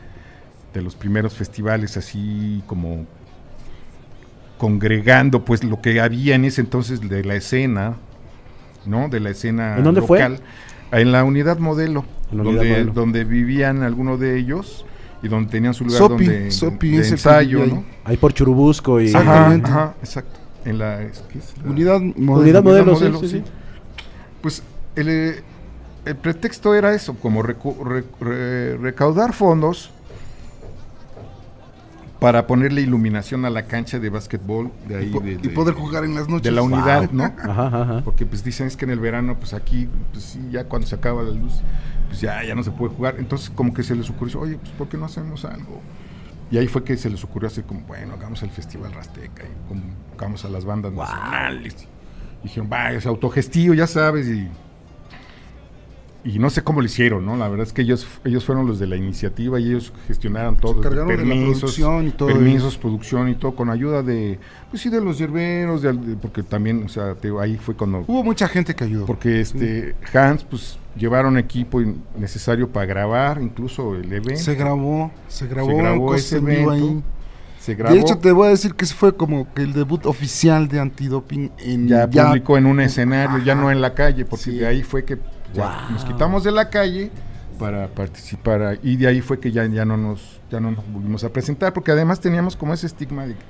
[0.72, 3.04] de los primeros festivales así como
[4.58, 7.96] congregando pues lo que había en ese entonces de la escena,
[8.86, 9.08] ¿no?
[9.08, 10.18] De la escena ¿En dónde fue?
[10.20, 10.40] local.
[10.92, 12.92] En la unidad modelo, la unidad donde, modelo.
[12.92, 14.84] donde vivían algunos de ellos
[15.22, 17.80] y donde tenían su lugar Sopi, donde, Sopi de ensayo, vivía ¿no?
[17.80, 17.86] ahí.
[18.04, 19.06] Ahí por Churubusco y...
[19.06, 19.30] Exacto.
[19.30, 19.70] Ajá, Exactamente.
[19.70, 20.40] ajá, exacto.
[20.64, 22.40] En la, es- ¿qué es la- Unidad modelo.
[22.42, 23.38] Unidad modelo, modelo, sí, sí.
[23.38, 23.44] sí.
[24.40, 24.62] Pues
[24.94, 25.42] el, eh,
[26.04, 29.90] el pretexto era eso, como recu- re- re- recaudar fondos
[32.20, 35.74] para ponerle iluminación a la cancha de básquetbol de ahí Y, po- de, y poder
[35.74, 36.44] jugar en las noches.
[36.44, 37.24] de la unidad, ¿no?
[37.44, 38.00] Ajá, ajá.
[38.04, 40.94] Porque pues dicen es que en el verano, pues aquí, pues sí, ya cuando se
[40.94, 41.60] acaba la luz,
[42.08, 43.16] pues ya, ya no se puede jugar.
[43.18, 45.80] Entonces como que se les ocurrió, oye, pues ¿por qué no hacemos algo?
[46.50, 49.68] Y ahí fue que se les ocurrió hacer como, bueno, hagamos el Festival Rasteca y
[49.68, 51.04] convocamos a las bandas Wow.
[51.04, 51.88] nacionales.
[52.42, 54.48] Y dijeron, va, es autogestío, ya sabes, y,
[56.26, 57.36] y no sé cómo lo hicieron, ¿no?
[57.36, 60.80] La verdad es que ellos, ellos fueron los de la iniciativa y ellos gestionaron todo.
[60.82, 64.38] de la producción y todo Permisos, producción y todo, con ayuda de,
[64.70, 67.74] pues sí, de los hierberos, de, al- de- porque también, o sea, te ahí fue
[67.76, 69.06] cuando Hubo mucha gente que ayudó.
[69.06, 71.80] porque este Hans pues llevaron equipo
[72.18, 77.02] necesario para grabar incluso el evento se grabó, se grabó, Se grabó ese evento, ahí.
[77.60, 80.06] se grabó De hecho, te voy a decir que ese fue como que el debut
[80.06, 84.44] oficial de antidoping en ya, publicó en un escenario ya no en la calle porque
[84.44, 84.58] Sí.
[84.58, 85.18] de ahí fue que
[85.54, 85.90] ya Wow.
[85.92, 87.10] nos quitamos de la calle
[87.58, 91.24] para participar y de ahí fue que ya, ya no nos ya no nos volvimos
[91.24, 93.40] a presentar porque además teníamos como ese estigma de que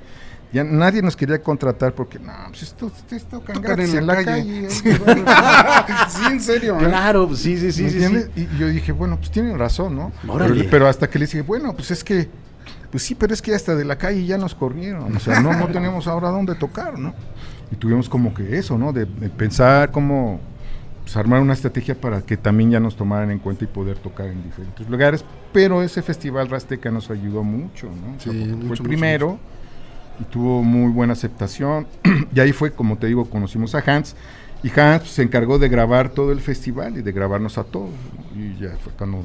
[0.53, 4.67] ya nadie nos quería contratar porque no pues esto ustedes tocan en en la calle.
[4.67, 4.89] calle, Sí.
[6.09, 6.75] sí, en serio.
[6.79, 6.85] ¿eh?
[6.85, 7.99] Claro, sí, sí, sí, ¿Me sí,
[8.33, 8.47] sí.
[8.53, 10.11] Y yo dije, bueno, pues tienen razón, ¿no?
[10.27, 10.55] Órale.
[10.55, 12.29] Pero, pero hasta que le dije, bueno, pues es que,
[12.89, 15.51] pues sí, pero es que hasta de la calle ya nos corrieron, o sea, no,
[15.53, 17.13] no tenemos ahora dónde tocar, ¿no?
[17.71, 18.93] Y tuvimos como que eso, ¿no?
[18.93, 20.39] De, de pensar cómo
[21.07, 24.27] pues, armar una estrategia para que también ya nos tomaran en cuenta y poder tocar
[24.27, 25.23] en diferentes lugares.
[25.53, 28.17] Pero ese festival Rasteca nos ayudó mucho, ¿no?
[28.17, 29.39] O sea, Sí, mucho, fue el mucho, primero
[30.19, 31.87] y tuvo muy buena aceptación.
[32.35, 34.17] y ahí fue, como te digo, conocimos a Hans.
[34.63, 37.91] Y Hans pues, se encargó de grabar todo el festival y de grabarnos a todos.
[38.35, 38.41] ¿no?
[38.41, 39.23] Y ya fue cuando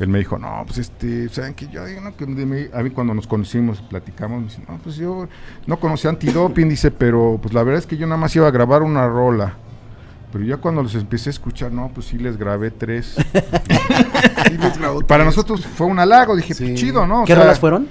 [0.00, 2.90] él me dijo, no, pues este, ¿saben que Yo digo, no, que mí- a mí
[2.90, 5.28] cuando nos conocimos, platicamos, me dice, no, pues yo
[5.68, 8.50] no conocía antidoping, dice, pero pues la verdad es que yo nada más iba a
[8.50, 9.54] grabar una rola.
[10.32, 13.16] Pero ya cuando los empecé a escuchar, no, pues sí les grabé tres.
[14.46, 15.36] Sí, les grabó Para tres.
[15.36, 16.64] nosotros fue un halago, dije, Sí.
[16.66, 17.22] pues chido, ¿no?
[17.22, 17.88] O ¿Qué sea, rolas fueron?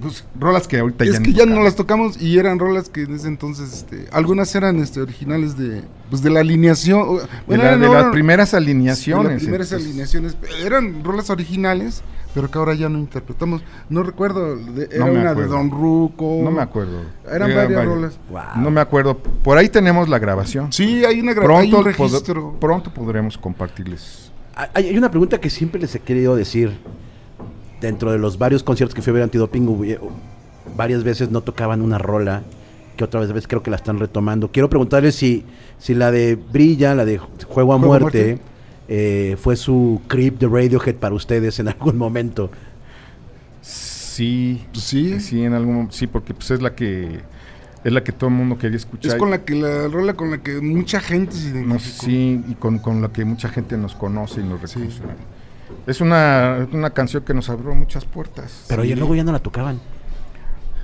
[0.00, 2.88] pues, rolas que ahorita Es ya que ni ya no las tocamos y eran rolas
[2.90, 7.16] que en ese entonces, este, algunas eran este, originales de, pues de la alineación.
[7.18, 9.32] De, bueno, la- eran- de no, las eran- primeras de alineaciones.
[9.32, 10.36] las primeras entonces, alineaciones.
[10.64, 12.02] Eran rolas originales,
[12.36, 13.62] pero que ahora ya no interpretamos.
[13.88, 15.46] No recuerdo, de- era No una de.
[15.46, 16.38] Don Ruco.
[16.44, 17.00] No me acuerdo.
[17.28, 18.18] Eran varias rolas.
[18.30, 18.40] Wow.
[18.62, 19.16] No me acuerdo.
[19.16, 20.70] Por ahí tenemos la grabación.
[20.72, 24.30] Sí, hay una gra- hay Pronto, pod- pronto podremos compartirles.
[24.74, 26.76] Hay, hay una pregunta que siempre les he querido decir.
[27.80, 30.10] Dentro de los varios conciertos que fui a ver antidoping, hubo-
[30.76, 32.42] varias veces no tocaban una rola,
[32.96, 34.50] que otra vez creo que la están retomando.
[34.52, 35.44] Quiero preguntarles si,
[35.78, 38.38] si la de Brilla, la de Juego a Juego a Muerte, Muerte.
[38.88, 42.50] Eh, fue su creep de Radiohead para ustedes en algún momento.
[43.62, 45.20] Sí, Sí.
[45.20, 47.20] sí, en algún sí, porque pues es la que
[47.84, 49.12] es la que todo el mundo quería escuchar.
[49.12, 52.54] Es con la que la rola con la que mucha gente se No, sí, y
[52.54, 55.02] con, con la que mucha gente nos conoce y nos reconoce.
[55.86, 58.64] Es una, una canción que nos abrió muchas puertas.
[58.68, 58.88] Pero Sí.
[58.88, 59.80] ya luego ya no la tocaban.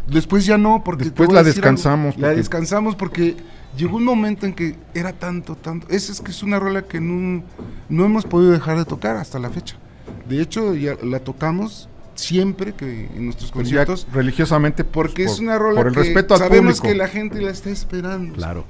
[0.07, 3.37] Después ya no, porque Después la descansamos, La descansamos porque
[3.77, 5.87] llegó un momento en que era tanto, tanto.
[5.91, 7.43] Es, es que es una rola que no,
[7.89, 9.77] no hemos podido dejar de tocar hasta la fecha.
[10.29, 14.07] De hecho, ya la tocamos siempre que en nuestros Pues conciertos.
[14.13, 16.89] religiosamente pues, Porque es una rola por el que respeto al sabemos público.
[16.89, 18.35] que la gente la está esperando.
[18.35, 18.65] Claro.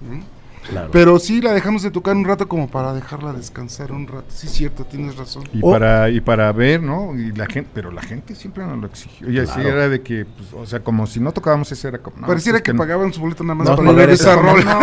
[0.68, 0.90] Claro.
[0.92, 4.26] Pero sí la dejamos de tocar un rato como para dejarla descansar un rato.
[4.28, 5.42] Sí, cierto, tienes razón.
[5.52, 7.16] Y para y para ver, ¿no?
[7.16, 9.28] Y la gente, pero la gente siempre nos lo exigió.
[9.30, 9.68] Y así Claro.
[9.70, 12.16] era de que, pues, o sea, como si no tocábamos ese era como.
[12.18, 14.40] no, Pareciera pues, que, no- pagaban su boleto nada más No, para ver esa esa
[14.40, 14.78] rola.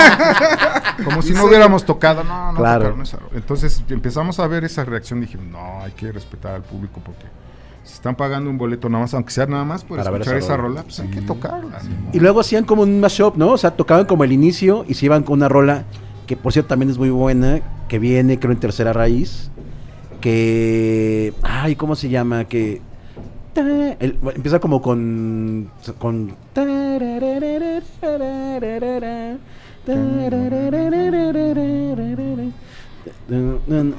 [1.06, 2.82] Como si ¿En no hubiéramos tocado, no, no Claro.
[2.84, 3.32] tocaron esa rola.
[3.38, 7.24] Entonces empezamos a ver esa reacción, dijimos, no, hay que respetar al público porque
[7.90, 10.38] si están pagando un boleto nada más, aunque sea nada más por Para ver escuchar
[10.38, 10.70] esa esa rola.
[10.70, 11.80] rola, pues hay que tocarla.
[12.14, 13.50] Y luego hacían como un mashup, ¿no?
[13.52, 15.84] O sea, tocaban como el inicio y se iban con una rola
[16.28, 19.50] que por cierto también es muy buena, que viene creo en tercera raíz,
[20.22, 21.34] que...
[21.42, 22.46] Ay, ¿cómo se llama?
[22.46, 22.82] Que...
[23.56, 25.72] el- empieza como con...
[25.98, 26.36] con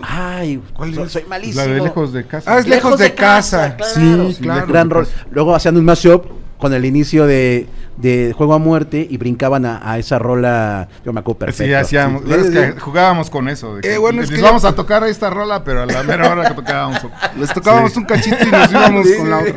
[0.02, 1.12] Ay, ¿Cuál soy, es?
[1.12, 1.64] soy malísimo.
[1.64, 2.54] La de lejos de casa.
[2.54, 3.76] Ah, es lejos de casa.
[3.76, 3.92] claro.
[4.28, 4.66] Sí, Sí, claro.
[4.66, 5.04] Gran Lejos rol.
[5.06, 5.26] de casa.
[5.30, 6.24] Luego hacían un mashup
[6.58, 7.66] con el inicio de,
[7.96, 10.88] de Juego a Muerte y brincaban a, a esa rola.
[11.06, 11.64] Yo me acuerdo perfecto.
[11.64, 12.28] Sí, hacíamos, Sí.
[12.28, 13.76] la verdad es que jugábamos con eso.
[13.76, 16.02] De que Eh, bueno, es que vamos ya- a tocar esta rola, pero a la
[16.02, 17.00] mera hora que tocábamos.
[17.38, 17.98] Les tocábamos Sí.
[17.98, 19.54] un cachito y nos íbamos Sí, con la otra.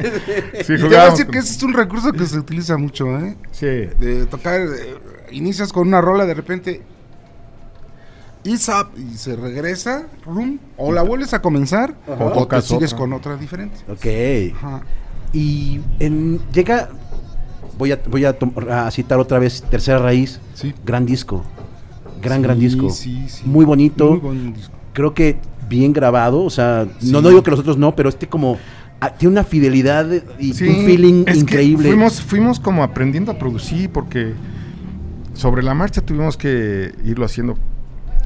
[0.64, 2.78] Sí, y te voy a decir con- que ese es un recurso que se utiliza
[2.78, 3.36] mucho, ¿eh?
[3.52, 3.66] Sí.
[3.66, 4.96] De tocar, eh,
[5.32, 6.82] inicias con una rola, de repente
[8.44, 12.94] is up y se regresa, rum, o la vuelves a comenzar, O o te sigues
[12.94, 13.78] con otra diferente.
[13.90, 14.56] Ok.
[14.58, 14.82] Ajá.
[15.32, 16.90] Y en, llega.
[17.78, 18.38] Voy a, voy a,
[18.86, 20.40] a citar otra vez Tercera Raíz.
[20.54, 20.74] Sí.
[20.86, 21.44] Gran disco.
[22.22, 22.90] Gran, Sí, gran disco.
[22.92, 23.42] sí, sí.
[23.46, 24.12] Muy bonito.
[24.12, 24.74] Muy buen disco.
[24.94, 25.38] Creo que
[25.68, 26.44] bien grabado.
[26.44, 28.58] O sea, no, no digo que los otros no, pero este como.
[29.02, 30.08] ah, tiene una fidelidad
[30.40, 31.88] y un feeling es que increíble.
[31.90, 34.34] Fuimos, fuimos como aprendiendo a producir porque
[35.34, 37.58] sobre la marcha tuvimos que irlo haciendo.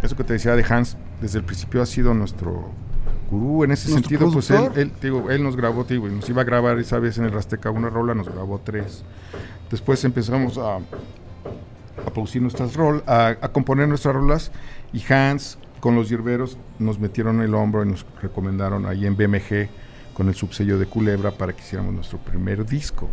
[0.03, 2.69] Eso que te decía de Hans, desde el principio ha sido nuestro
[3.31, 4.31] gurú en ese sentido.
[4.31, 7.17] Pues él, él, digo, él nos grabó, digo, y nos iba a grabar esa vez
[7.17, 9.03] en el Rasteca una rola, nos grabó tres.
[9.71, 14.51] Después empezamos a, a producir nuestras rolas, a, a componer nuestras rolas
[14.93, 19.67] y Hans con los hierberos nos metieron el hombro y nos recomendaron ahí en BMG
[20.13, 23.09] con el subsello de Culebra para que hiciéramos nuestro primer disco.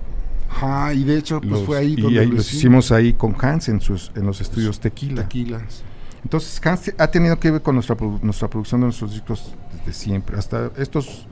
[0.51, 3.69] Ajá, y de hecho, pues Los- fue ahí y ahí los hicimos ahí con Hans
[3.69, 5.23] en sus en los estudios Tequila.
[5.23, 5.83] Tequilas.
[6.25, 10.39] Entonces Hans ha tenido que ver con nuestra nuestra producción de nuestros discos desde siempre,
[10.39, 11.27] hasta estos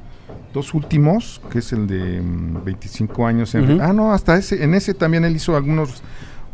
[0.53, 3.55] dos últimos, que es el de mm, 25 años.
[3.55, 3.81] en-.
[3.81, 6.03] Ah, no, hasta ese en ese también él hizo algunos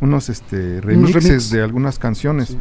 [0.01, 1.49] unos este remixes remix.
[1.51, 2.49] de algunas canciones.
[2.49, 2.57] Sí.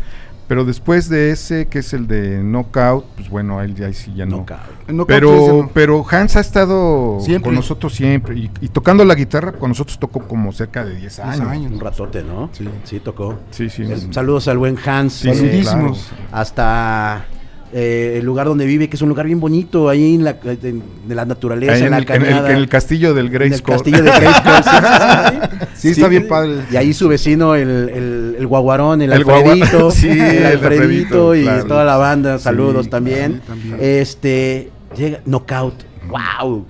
[0.48, 4.24] Pero después de ese, que es el de Knockout, pues bueno, él ya sí ya
[4.24, 4.38] no.
[4.38, 5.06] Knockout.
[5.06, 7.50] Pero, pero Hans ha estado Siempre.
[7.50, 8.34] con nosotros siempre.
[8.38, 11.46] Y, y tocando la guitarra, con nosotros tocó como cerca de 10 años.
[11.46, 11.72] años.
[11.72, 12.48] Un ratote, ¿no?
[12.52, 12.66] Sí.
[12.84, 13.38] Sí, tocó.
[13.50, 13.82] Sí, sí.
[13.82, 15.12] El- saludos al buen Hans.
[15.12, 16.08] Sí, eh, Saludísimos.
[16.08, 16.24] claro.
[16.32, 17.24] hasta
[17.72, 20.82] eh, el lugar donde vive, que es un lugar bien bonito, ahí en la, en-
[21.06, 22.50] de la naturaleza, Ahí en, en, la el, en el- cañada.
[22.50, 25.68] en el castillo del el castillo de Grayskull, sí, sí, sí.
[25.74, 26.62] Sí, está bien padre.
[26.70, 31.64] Y ahí su vecino, el, el, el guaguarón, el, Alfredito, Sí, el Alfredito y claro.
[31.66, 33.40] toda la banda, saludos también.
[33.46, 33.76] también.
[33.80, 35.74] Este, llega Knockout,
[36.08, 36.64] wow.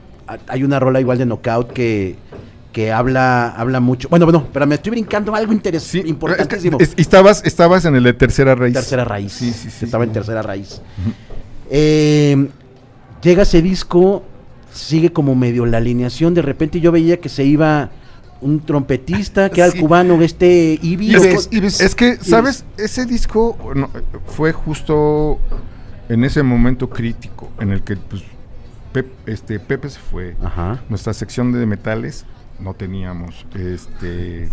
[0.49, 2.17] Hay una rola igual de Knockout que,
[2.79, 4.09] que habla, habla mucho.
[4.09, 6.79] Bueno, bueno, pero me estoy brincando algo Sí, interesante, importantísimo.
[6.79, 8.75] es- y estabas, estabas en el de tercera raíz.
[8.75, 9.33] Tercera raíz.
[9.33, 9.85] Sí, sí, sí.
[9.87, 10.81] Estaba en tercera raíz.
[11.71, 12.49] Eh,
[13.21, 14.23] llega ese disco,
[14.73, 16.35] sigue como medio la alineación.
[16.35, 17.91] De repente yo veía que se iba
[18.41, 19.79] un trompetista, que era Sí.
[19.79, 21.11] el cubano, este Ibi.
[21.11, 21.81] Ives, Ives.
[21.81, 22.65] Es que, ¿sabes?
[22.77, 23.59] Ese disco
[24.27, 25.41] fue justo
[26.09, 28.23] en ese momento crítico en el que pues,
[28.93, 30.37] Pep- este, Pepe se fue.
[30.45, 30.81] Ajá.
[30.89, 32.25] Nuestra sección de metales
[32.61, 33.47] no teníamos.
[33.55, 34.51] Este,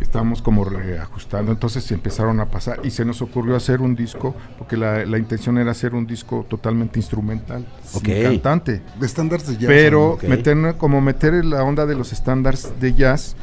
[0.00, 4.34] estábamos como reajustando, entonces se empezaron a pasar y se nos ocurrió hacer un disco,
[4.58, 7.64] porque la, la intención era hacer un disco totalmente instrumental,
[7.94, 8.04] Ok.
[8.04, 8.82] sin cantante.
[8.98, 9.66] De estándares de jazz.
[9.68, 13.36] Pero meter, como meter la onda de los estándares de jazz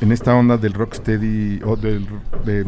[0.00, 2.06] en esta onda del rocksteady o del
[2.44, 2.66] de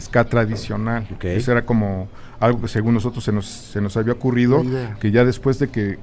[0.00, 1.06] ska tradicional.
[1.22, 2.08] Eso era como
[2.40, 4.62] algo que según nosotros se nos, se nos había ocurrido,
[4.98, 5.98] que ya después de que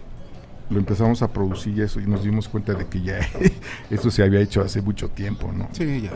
[0.69, 3.19] lo empezamos a producir y eso, y nos dimos cuenta de que ya
[3.89, 5.69] eso se había hecho hace mucho tiempo, ¿no?
[5.71, 6.11] Sí, ya.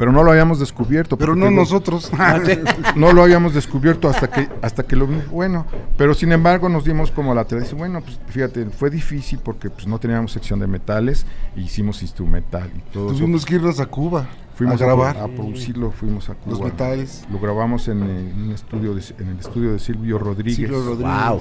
[0.00, 1.18] Pero no lo habíamos descubierto.
[1.18, 2.10] Pero no nosotros.
[2.96, 5.66] no lo habíamos descubierto hasta que hasta que lo vi bueno
[5.98, 9.86] pero sin embargo nos dimos como la tradición bueno pues fíjate fue difícil porque pues
[9.86, 13.18] no teníamos sección de metales e hicimos instrumental y todo eso.
[13.18, 14.26] Tuvimos que irnos a Cuba
[14.66, 17.24] fuimos a grabar a, producirlo fuimos a Cuba los metales.
[17.32, 21.12] lo grabamos en, un estudio de- en el estudio de Silvio Rodríguez Silvio Rodríguez.
[21.28, 21.40] Wow.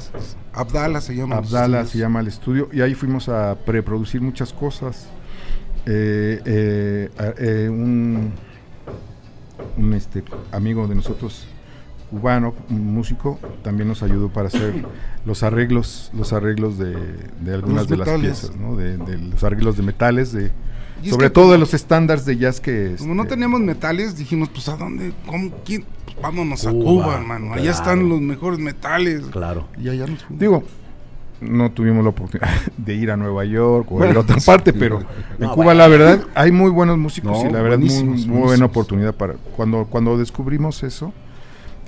[0.53, 1.37] Abdala se llama.
[1.37, 5.07] Abdala se llama el estudio y ahí fuimos a preproducir muchas cosas.
[5.85, 8.33] Eh, eh, a- eh, un
[9.77, 11.45] un este, amigo de nosotros
[12.09, 14.73] cubano, un músico, también nos ayudó para hacer
[15.25, 16.95] los arreglos, los arreglos de,
[17.41, 18.75] de algunas Los de las piezas, ¿no?
[18.75, 20.51] de, de los arreglos de metales, de
[21.01, 23.35] Y es sobre que todo como- de los estándares de jazz que Como no este,
[23.35, 25.13] teníamos metales, dijimos, pues ¿a dónde?
[25.25, 25.51] ¿Cómo?
[25.65, 25.85] ¿Quién?
[26.05, 27.47] Pues vámonos a Cuba, hermano.
[27.47, 27.61] claro.
[27.61, 29.21] Allá están los mejores metales.
[29.31, 29.67] Claro.
[29.81, 30.39] Y allá nos fuimos.
[30.39, 30.63] Digo,
[31.41, 34.37] no tuvimos la oportunidad de ir a Nueva York o a ir Bueno, a otra
[34.45, 34.99] parte, pero
[35.39, 35.73] en Cuba bueno.
[35.75, 39.35] la verdad hay muy buenos músicos No, y la verdad muy, muy buena oportunidad para
[39.55, 41.13] cuando cuando descubrimos eso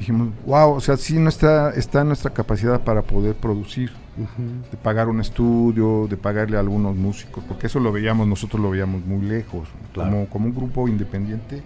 [0.02, 3.92] dijimos wow o sea sí nuestra está nuestra capacidad para poder producir
[4.72, 8.70] de pagar un estudio de pagarle a algunos músicos porque eso lo veíamos nosotros lo
[8.70, 10.10] veíamos muy lejos Claro.
[10.12, 11.64] como como un grupo independiente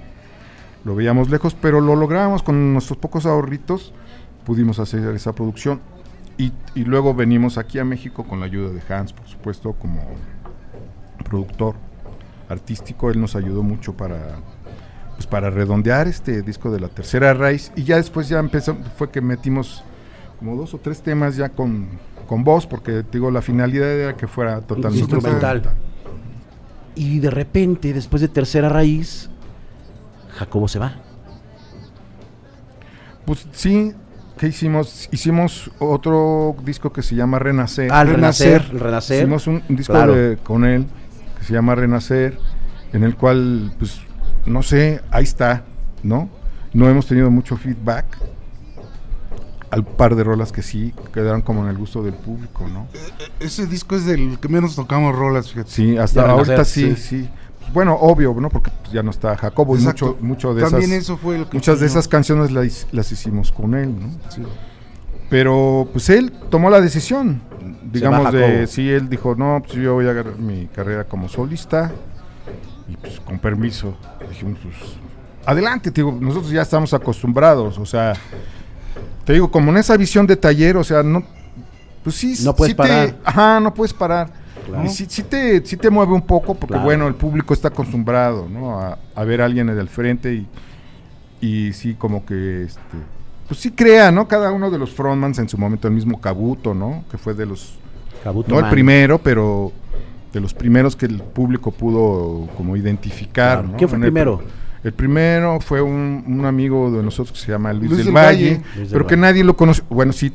[0.84, 3.94] lo veíamos lejos pero lo logramos con nuestros pocos ahorritos
[4.46, 5.80] pudimos hacer esa producción
[6.38, 10.02] y, y luego venimos aquí a México con la ayuda de Hans, por supuesto, como
[11.24, 11.76] productor
[12.50, 13.10] artístico.
[13.10, 14.40] Él nos ayudó mucho para,
[15.16, 17.72] pues, para redondear este disco de la tercera raíz.
[17.76, 19.84] Y ya después ya empezó, fue que metimos
[20.40, 21.88] como dos o tres temas ya con,
[22.28, 25.62] con voz, porque digo, la finalidad era que fuera totalmente Instrumental.
[26.96, 29.30] Y de repente, después de tercera raíz,
[30.38, 30.96] Jacobo se va.
[33.26, 33.92] Pues sí,
[34.38, 35.10] ¿qué hicimos?
[35.12, 37.92] Hicimos otro disco que se llama Renacer.
[37.92, 39.18] Al renacer, Renacer.
[39.20, 40.14] Hicimos un, un disco Claro.
[40.14, 40.86] de- con él
[41.40, 42.38] que se llama Renacer,
[42.94, 44.00] en el cual, pues,
[44.46, 45.64] no sé, ahí está,
[46.04, 46.30] ¿no?
[46.74, 48.06] No hemos tenido mucho feedback.
[49.72, 52.88] Al par de rolas que sí quedaron como en el gusto del público, ¿no?
[53.40, 55.70] Ese disco es del que menos tocamos rolas, fíjate.
[55.70, 57.28] Sí, hasta Ya ahorita sí, sí.
[57.60, 58.50] Pues, bueno, obvio, ¿no?
[58.50, 61.50] Porque pues, ya no está Jacobo y mucho, mucho de También esas, eso fue lo
[61.50, 64.12] que muchas de esas canciones las, las hicimos con él, ¿no?
[64.30, 64.44] Sí.
[65.30, 67.42] Pero pues él tomó la decisión,
[67.92, 68.68] digamos, de Jacobo.
[68.68, 71.92] sí, él dijo, no, pues yo voy a agarrar mi carrera como solista
[72.88, 73.96] y pues con permiso,
[74.30, 74.76] dijimos, pues
[75.46, 78.14] adelante, te digo, nosotros ya estamos acostumbrados, o sea,
[79.26, 81.24] te digo, como en esa visión de taller, o sea, no,
[82.04, 83.16] pues sí, No puedes sí te- parar.
[83.24, 84.30] ajá, no puedes parar.
[84.68, 84.86] Claro.
[84.86, 86.86] Y sí, sí te, sí te mueve un poco, porque Claro.
[86.86, 88.80] bueno, el público está acostumbrado, ¿no?
[88.80, 90.48] A, a ver a alguien del frente y,
[91.42, 92.80] y sí, como que, este,
[93.48, 94.28] pues sí crea, ¿no?
[94.28, 97.04] Cada uno de los frontmans en su momento, el mismo Cabuto, ¿no?
[97.12, 97.76] Que fue de los,
[98.24, 99.72] Cabuto no el primero, pero
[100.36, 103.68] de los primeros que el público pudo como identificar, Claro.
[103.72, 103.78] ¿no?
[103.78, 104.42] ¿Quién fue el primero?
[104.84, 108.14] El primero fue un, un amigo de nosotros que se llama Luis, Luis del, del
[108.14, 108.62] Valle, Valle.
[108.76, 109.22] Luis del pero que Valle.
[109.22, 109.82] nadie lo conoce.
[109.90, 110.32] Bueno, sí,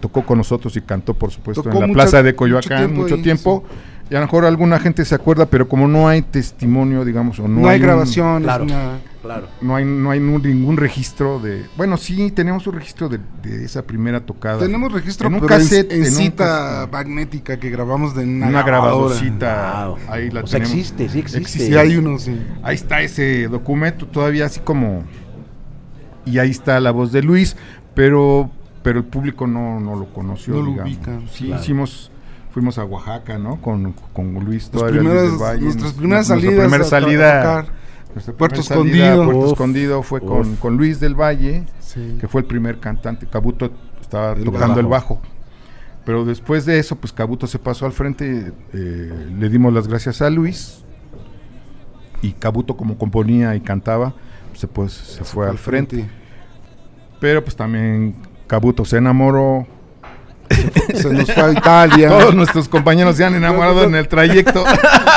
[0.00, 2.78] tocó con nosotros y cantó, por supuesto, Tocó en la mucha- plaza de mucho Coyoacán
[2.78, 3.64] tiempo mucho ahí, tiempo.
[4.10, 7.46] Y a lo mejor alguna gente se acuerda, pero como no hay testimonio, digamos, o
[7.46, 8.64] no, No, hay, un- grabaciones, Claro.
[8.64, 8.98] nada.
[9.24, 9.48] Claro.
[9.62, 11.64] no hay, no hay ningún registro de...
[11.78, 14.58] Bueno, sí, tenemos un registro de, de esa primera tocada.
[14.58, 16.92] Tenemos registro En un pero en- cassette, en, en cita cassette.
[16.92, 19.14] magnética que grabamos de una, una grabadora.
[19.16, 19.86] grabadorcita.
[19.88, 19.98] Wow.
[20.10, 20.78] Ahí la O sea, tenemos.
[20.78, 21.48] existe, sí existe.
[21.66, 22.38] Sí, hay uno, sí.
[22.62, 25.04] Ahí está ese documento todavía así como...
[26.26, 27.56] Y ahí está la voz de Luis,
[27.94, 28.50] pero
[28.82, 30.92] pero el público no, no lo conoció, No lo digamos.
[30.96, 31.62] ubican, Sí, claro.
[31.62, 32.10] hicimos...
[32.52, 33.60] Fuimos a Oaxaca, ¿no?
[33.60, 36.86] Con, con Luis todavía, Luis primeras, del Valle, nuestras nuestra- primeras nuestra salidas primera a
[36.86, 37.54] tra- a salida, tocar.
[37.54, 37.83] nuestra primera salida
[38.16, 38.20] a
[38.60, 39.24] Escondido.
[39.24, 42.16] Puerto Uf, Escondido fue con, con Luis del Valle, Sí.
[42.20, 43.26] que fue el primer cantante.
[43.26, 44.80] Cabuto estaba El tocando bajo.
[44.80, 45.20] el bajo.
[46.04, 50.20] Pero después de eso, pues Cabuto se pasó al frente, eh, le dimos las gracias
[50.22, 50.82] a Luis
[52.20, 54.14] y Cabuto como componía y cantaba,
[54.54, 56.06] se, pues, se fue al frente.
[57.20, 59.66] Pero pues también Cabuto se enamoró.
[60.94, 62.08] Se nos fue a Italia.
[62.08, 64.64] Todos nuestros compañeros se han enamorado en el trayecto.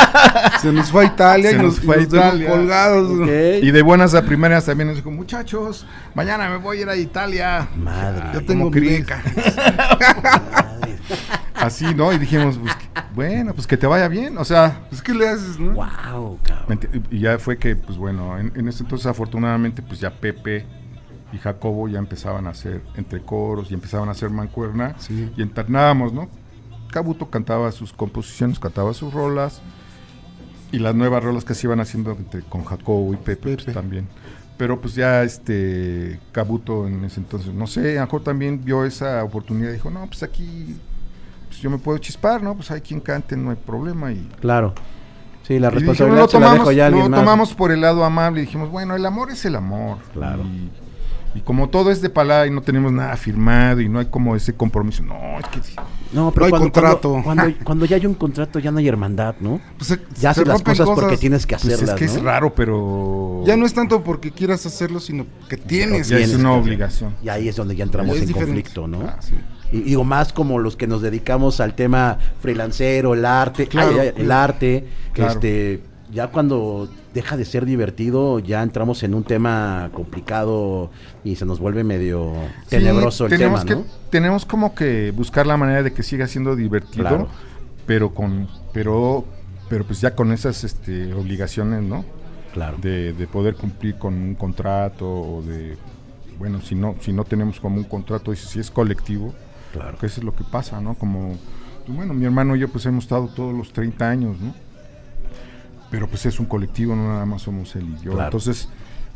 [0.62, 2.50] Se nos fue a Italia Se y nos nos, fue a Italia.
[2.50, 3.30] colgados.
[3.62, 6.96] Y de buenas a primeras también nos dijo, muchachos, mañana me voy a ir a
[6.96, 7.68] Italia.
[7.78, 8.24] Madre.
[8.34, 9.22] Ay, tengo beca.
[11.56, 12.14] Así, ¿no?
[12.14, 12.76] Y dijimos, pues,
[13.16, 15.74] bueno, pues que te vaya bien, o sea, Pues, ¿qué le haces, no?
[15.74, 16.66] Wow, cabrón.
[16.68, 20.12] ¿me enti- y ya fue que, pues bueno, en, en ese entonces afortunadamente, pues ya
[20.12, 20.66] Pepe
[21.34, 25.30] y Jacobo ya empezaban a hacer entre coros y empezaban a hacer mancuerna Sí.
[25.36, 26.30] y enternábamos, ¿no?
[26.92, 29.62] Cabuto cantaba sus composiciones, cantaba sus rolas
[30.72, 33.74] y las nuevas rolas que se iban haciendo entre- con Jacobo y Pepe, pues, Pepe.
[33.74, 34.08] también.
[34.58, 38.86] Pero pues ya este Cabuto en ese entonces, no sé, a lo mejor también vio
[38.86, 40.76] esa oportunidad y dijo, no, pues aquí
[41.48, 42.56] pues yo me puedo chispar, ¿no?
[42.56, 44.12] Pues hay quien cante, no hay problema.
[44.12, 44.74] Y, Claro.
[45.44, 47.20] Sí, la y dijimos, responsabilidad lo se la tomamos, dejo ya a alguien lo más.
[47.22, 50.00] tomamos por el lado amable y dijimos, bueno, el amor es el amor.
[50.14, 50.44] Claro.
[50.44, 50.70] Y,
[51.38, 54.36] y como todo es de palabra y no tenemos nada firmado y no hay como
[54.36, 55.60] ese compromiso, no, es que
[56.14, 57.10] No, pero No hay cuando, contrato.
[57.24, 59.60] Cuando, cuando, cuando ya hay un contrato, ya no hay hermandad, ¿no?
[59.78, 62.06] Pues, se- Ya se haces las rompen cosas, porque tienes que pues, hacerlas, es que
[62.06, 63.44] es raro, pero...
[63.46, 66.08] Ya no es tanto porque quieras hacerlo, sino que tienes.
[66.10, 67.16] Ya que es tienes una que- obligación.
[67.24, 68.46] Y ahí es donde ya entramos en diferente.
[68.64, 69.02] conflicto, ¿no?
[69.08, 69.36] Ah, sí.
[69.72, 74.00] Y digo, más como los que nos dedicamos al tema freelancero, el arte, Claro, ay,
[74.00, 75.34] ay, el arte, Claro.
[75.34, 75.82] este,
[76.12, 80.90] ya cuando deja de ser divertido, ya entramos en un tema complicado
[81.24, 82.34] y se nos vuelve medio
[82.64, 83.84] Sí, tenebroso el tema, que, ¿no?
[84.10, 87.28] Tenemos como que buscar la manera de que siga siendo divertido, Claro.
[87.86, 89.26] pero con, pero,
[89.70, 92.06] pero pues ya con esas este, obligaciones, ¿no?
[92.54, 92.78] Claro.
[92.82, 95.78] De, de poder cumplir con un contrato o de,
[96.40, 99.34] bueno, si no, si no tenemos como un contrato, y si es colectivo,
[99.74, 99.98] Claro.
[100.00, 100.94] que eso es lo que pasa, ¿no?
[100.96, 101.36] Como,
[101.88, 104.54] bueno, mi hermano y yo pues hemos estado todos los 30 años, ¿no?
[105.90, 108.12] Pero pues es un colectivo, no nada más somos él y yo.
[108.12, 108.26] Claro.
[108.26, 108.70] Entonces,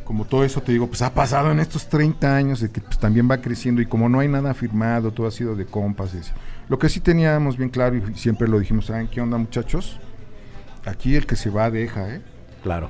[0.03, 2.97] como todo eso te digo, pues ha pasado en estos 30 años de que pues,
[2.97, 6.11] también va creciendo y como no hay nada firmado, todo ha sido de compas.
[6.69, 9.99] Lo que sí teníamos bien claro y siempre lo dijimos, ¿saben qué onda muchachos?
[10.85, 12.21] Aquí el que se va deja, ¿eh?
[12.63, 12.89] Claro.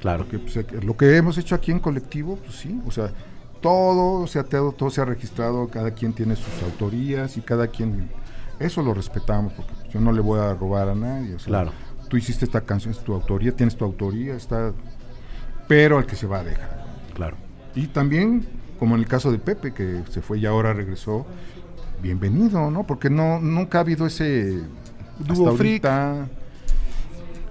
[0.00, 0.24] Claro.
[0.24, 3.10] Porque pues, lo que hemos hecho aquí en colectivo, pues sí, o sea,
[3.60, 7.66] todo, o sea, todo, todo se ha registrado, cada quien tiene sus autorías y cada
[7.68, 8.08] quien,
[8.60, 11.72] eso lo respetamos, porque yo no le voy a robar a nadie, o sea, Claro.
[12.08, 14.72] Tú hiciste esta canción, es tu autoría, tienes tu autoría, está,
[15.68, 16.68] pero el que se va deja.
[17.14, 17.36] Claro.
[17.74, 18.46] Y también,
[18.78, 21.26] como en el caso de Pepe, que se fue y ahora regresó,
[22.02, 22.86] bienvenido, ¿no?
[22.86, 24.60] Porque no, nunca ha habido ese
[25.18, 25.84] Dúo hasta freak.
[25.84, 26.28] ahorita,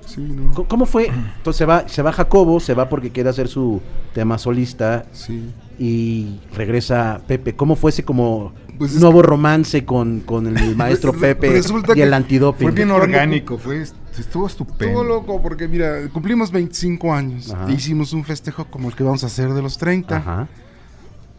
[0.05, 0.51] Sí, ¿no?
[0.53, 1.07] ¿Cómo- ¿Cómo fue?
[1.07, 3.81] Entonces se va, se va Jacobo, se va porque quiere hacer su
[4.13, 5.51] tema solista Sí.
[5.79, 7.55] Y regresa Pepe.
[7.55, 11.93] ¿Cómo fue ese como Pues es nuevo romance con, con el maestro Re- Pepe resulta
[11.95, 12.67] y el antidoping?
[12.67, 14.85] fue bien orgánico, fue, estuvo estupendo.
[14.85, 17.51] Estuvo loco porque, mira, cumplimos 25 años.
[17.51, 17.69] Ajá.
[17.69, 20.17] E hicimos un festejo como el que vamos a hacer de los 30.
[20.17, 20.47] Ajá.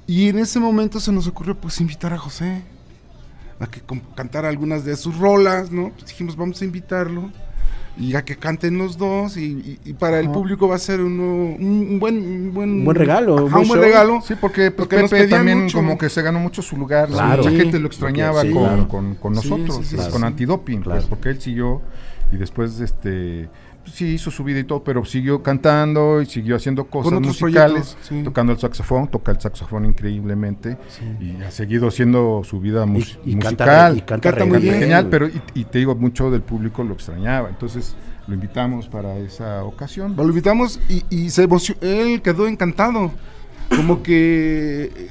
[0.07, 2.63] Y en ese momento se nos ocurrió pues invitar a José
[3.59, 3.81] a que
[4.15, 5.91] cantara algunas de sus rolas, ¿no?
[5.91, 7.31] Pues dijimos, vamos a invitarlo
[7.99, 11.01] y a que canten los dos y, y- y para el público va a ser
[11.01, 11.23] uno,
[11.59, 13.89] un, un buen, un buen Un buen regalo, un Ajá, buen un buen show.
[13.89, 14.21] regalo.
[14.23, 15.79] Sí, porque pues, Porque pedían también mucho.
[15.79, 17.09] como que se ganó mucho su lugar.
[17.09, 17.39] Claro.
[17.43, 17.57] Mucha Sí.
[17.57, 19.17] gente lo extrañaba Sí, con, claro.
[19.21, 21.01] con- nosotros, sí, sí, pues, con Antidoping, Claro.
[21.01, 21.81] pues, porque él siguió
[22.33, 23.49] y después este
[23.87, 27.97] sí hizo su vida y todo, pero siguió cantando y siguió haciendo cosas otros musicales,
[28.03, 28.23] sí.
[28.23, 30.77] tocando el saxofón, toca el saxofón increíblemente
[31.21, 33.57] y ha seguido haciendo su vida mus- Y, y musical.
[33.57, 34.79] canta, y canta, Canta muy bien.
[34.79, 37.95] genial, pero y, y te digo, mucho del público lo extrañaba, entonces
[38.27, 40.15] lo invitamos para esa ocasión.
[40.17, 43.13] Lo invitamos y, y se emocionó, él quedó encantado.
[43.69, 45.09] Como que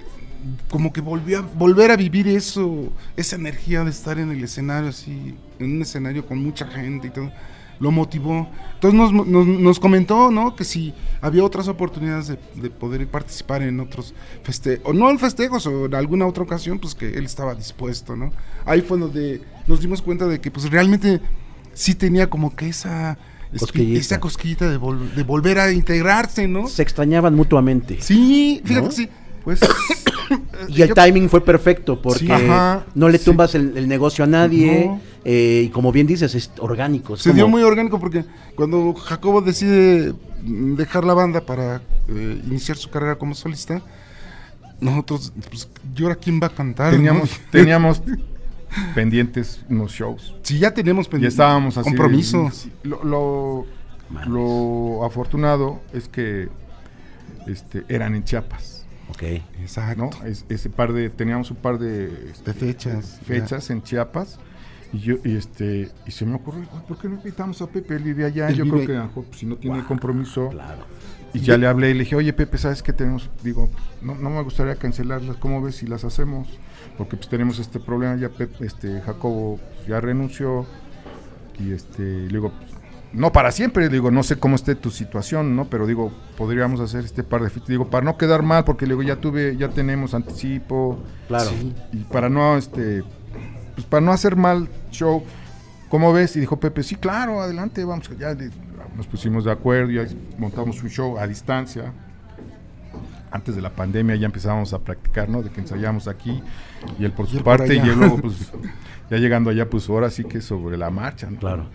[0.69, 4.89] como que volvió a volver a vivir eso, esa energía de estar en el escenario
[4.89, 7.31] así, en un escenario con mucha gente y todo,
[7.79, 8.49] lo motivó.
[8.75, 10.55] Entonces nos, nos, nos comentó, ¿no?
[10.55, 14.13] Que si había otras oportunidades de, de poder participar en otros
[14.43, 18.15] festejos, o no en festejos, o en alguna otra ocasión, pues que él estaba dispuesto,
[18.15, 18.31] ¿no?
[18.65, 21.19] Ahí fue donde nos dimos cuenta de que pues realmente
[21.73, 23.17] sí tenía como que esa
[23.57, 23.99] Cosquillita.
[23.99, 26.67] esa cosquillita de, vol- de volver a integrarse, ¿no?
[26.67, 28.01] Se extrañaban mutuamente.
[28.01, 28.89] Sí, fíjate ¿No?
[28.89, 29.09] que sí.
[29.45, 29.61] Pues
[30.67, 32.31] Y el Yo- timing fue perfecto porque Sí.
[32.31, 33.25] Ajá, no le sí.
[33.25, 35.01] tumbas el, el negocio a nadie No.
[35.23, 37.13] eh, y como bien dices, es orgánico.
[37.13, 38.25] es Se como- dio muy orgánico porque
[38.55, 43.81] cuando Jacobo decide dejar la banda para eh, iniciar su carrera como solista,
[44.81, 46.91] nosotros, pues, ¿y ahora quién va a cantar?
[46.91, 47.37] teníamos, no?
[47.51, 48.01] teníamos
[48.95, 50.33] pendientes unos shows.
[50.43, 51.87] Si ya tenemos Y pendiente- estábamos así.
[51.89, 52.51] compromiso.
[52.83, 53.65] Lo, lo,
[54.27, 56.49] lo afortunado es que
[57.47, 59.23] este, eran en Chiapas, Ok.
[59.61, 60.09] Exacto.
[60.21, 60.25] ¿no?
[60.27, 63.19] Es- ese par de, teníamos un par de, este, De fechas.
[63.25, 64.39] fechas en Chiapas.
[64.93, 67.95] Y yo, y este, y se me ocurrió, "Ay, ¿por qué no invitamos a Pepe?
[67.95, 68.47] Él vive allá.
[68.49, 70.49] Él yo vive- creo que a lo mejor, pues, si no tiene compromiso.
[70.49, 70.83] Claro.
[71.33, 73.29] Y ya le hablé y le dije, oye Pepe, ¿sabes qué tenemos?
[73.43, 73.69] Digo,
[74.01, 76.47] no, no me gustaría cancelarlas, ¿cómo ves si las hacemos?
[76.97, 80.65] Porque pues tenemos este problema, ya Pepe, este, Jacobo ya renunció
[81.59, 82.53] y este, le digo,
[83.15, 85.65] no para siempre, digo, no sé cómo esté tu situación, ¿no?
[85.65, 89.01] Pero digo, podríamos hacer este par de fiestas, digo, para no quedar mal, porque digo,
[89.03, 91.49] ya tuve, ya tenemos anticipo, Claro.
[91.49, 91.73] Sí.
[91.93, 93.03] y para no, este,
[93.73, 95.23] pues para no hacer mal show,
[95.89, 96.35] ¿cómo ves?
[96.35, 98.35] Y dijo Pepe, sí, claro, adelante, vamos, ya
[98.95, 100.05] nos pusimos de acuerdo, ya
[100.37, 101.93] montamos un show a distancia.
[103.35, 105.43] Antes de la pandemia ya empezábamos a practicar, ¿no?
[105.43, 106.41] De que ensayamos aquí
[106.97, 108.53] y él por Y su por parte y él luego, pues,
[109.11, 111.37] ya llegando allá, pues ahora sí que sobre la marcha, ¿no?
[111.37, 111.65] Claro.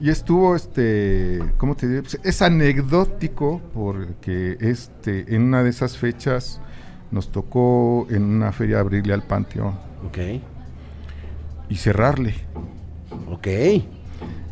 [0.00, 2.02] Y estuvo, este, ¿cómo te diré?
[2.02, 6.60] Pues, es anecdótico porque este, en una de esas fechas
[7.10, 10.18] nos tocó en una feria abrirle al Panteón Ok.
[11.70, 12.34] y cerrarle
[13.30, 13.46] Ok.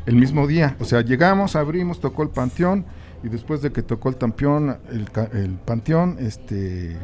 [0.07, 0.75] el mismo día.
[0.81, 2.87] O sea, llegamos, abrimos, tocó el Panteón
[3.27, 6.97] y después de que tocó el Panteón, el, el Panteón, este,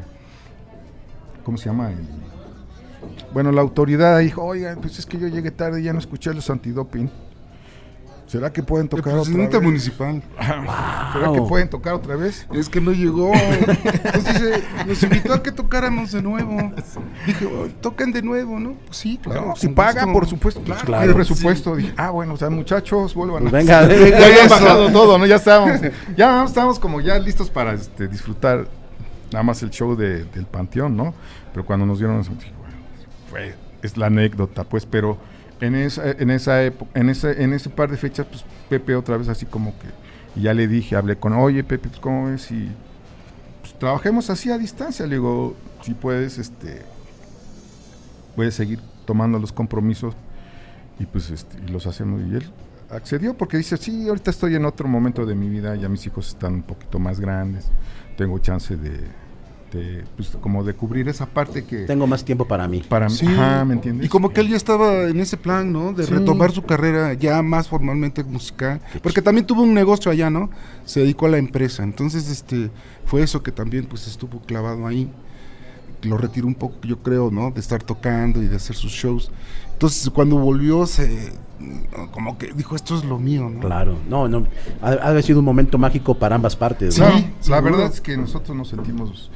[1.44, 1.90] ¿cómo se llama?
[1.90, 2.06] El-
[3.34, 6.32] bueno, la autoridad dijo, oiga, pues es que yo llegué tarde y ya no escuché
[6.32, 7.10] los antidoping.
[8.26, 9.66] ¿Será que pueden El tocar otra presidente vez?
[9.66, 10.22] municipal.
[11.12, 12.46] ¿Será que pueden tocar otra vez?
[12.52, 13.30] Es que no llegó.
[13.34, 16.72] Entonces dice, nos invitó a que tocáramos de nuevo.
[17.26, 18.74] Dije, "Oh, toquen de nuevo, ¿no?
[18.86, 19.48] Pues sí, claro.
[19.48, 20.62] No, si pagan, por supuesto.
[20.62, 21.08] Claro, claro.
[21.08, 21.76] Hay presupuesto.
[21.76, 23.42] Dije, ah, bueno, o sea, muchachos, vuelvan.
[23.42, 24.48] Pues a- venga, ya venga, habían eso.
[24.54, 25.26] bajado todo, ¿no?
[25.26, 25.80] Ya estábamos,
[26.16, 28.66] ya estábamos como ya listos para este, disfrutar
[29.30, 31.12] nada más el show de- del Panteón, ¿no?
[31.52, 32.76] Pero cuando nos dieron, dije, bueno,
[33.28, 35.18] fue, es la anécdota, pues, pero
[35.62, 39.16] en esa, en esa época, en ese, en ese par de fechas, pues, Pepe otra
[39.16, 42.50] vez así como que, ya le dije, hablé con, oye, Pepe, pues, ¿cómo ves?
[42.50, 42.68] Y
[43.60, 46.82] pues, trabajemos así a distancia, le digo, si puedes, este,
[48.34, 50.14] puedes seguir tomando los compromisos
[50.98, 52.20] y pues este, y los hacemos.
[52.22, 52.50] Y él
[52.90, 56.28] accedió porque dice sí ahorita estoy en otro momento de mi vida ya mis hijos
[56.28, 57.70] están un poquito más grandes
[58.18, 59.00] tengo chance de,
[59.72, 62.82] de, pues como de cubrir esa parte que Tengo más tiempo para mí.
[62.88, 63.26] para mí Sí.
[63.26, 65.92] ajá, me entiendes Y como que él ya estaba en ese plan, ¿no?
[65.92, 66.12] De Sí.
[66.12, 68.80] retomar su carrera ya más formalmente musical.
[69.02, 70.50] Porque también tuvo un negocio allá, ¿no?
[70.84, 71.82] Se dedicó a la empresa.
[71.82, 72.70] Entonces, este,
[73.06, 75.10] fue eso que también pues estuvo clavado ahí.
[76.02, 77.50] Lo retiró un poco, yo creo, ¿no?
[77.52, 79.30] De estar tocando y de hacer sus shows.
[79.82, 81.32] Entonces, cuando volvió, se
[82.12, 83.58] como que dijo, esto es lo mío, ¿no?
[83.58, 83.96] Claro.
[84.08, 84.46] No, no.
[84.80, 86.94] Ha, ha sido un momento mágico para ambas partes.
[86.94, 87.08] Sí, ¿no?
[87.10, 89.28] No, la verdad es que nosotros nos sentimos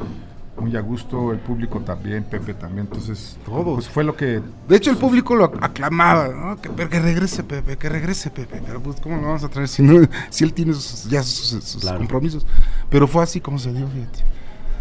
[0.60, 3.74] muy a gusto el público también Pepe también entonces Todos.
[3.74, 6.56] pues fue lo que De hecho, el público lo ac- aclamaba, ¿no?
[6.62, 8.62] Que, que regrese Pepe, que regrese Pepe.
[8.64, 11.62] Pero pues, ¿cómo lo vamos a traer si, no, si él tiene sus- ya sus,
[11.64, 11.98] sus Claro.
[11.98, 12.46] compromisos?
[12.88, 14.20] Pero fue así como se dio, fíjate.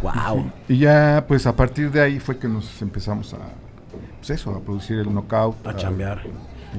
[0.04, 0.52] Wow.
[0.70, 3.38] y ya pues a partir de ahí fue que nos empezamos a
[4.26, 6.24] pues eso a producir el knockout A chambear.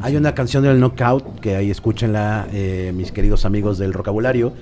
[0.03, 4.53] Hay una canción del Knockout, que ahí escúchenla, eh, mis queridos amigos del vocabulario,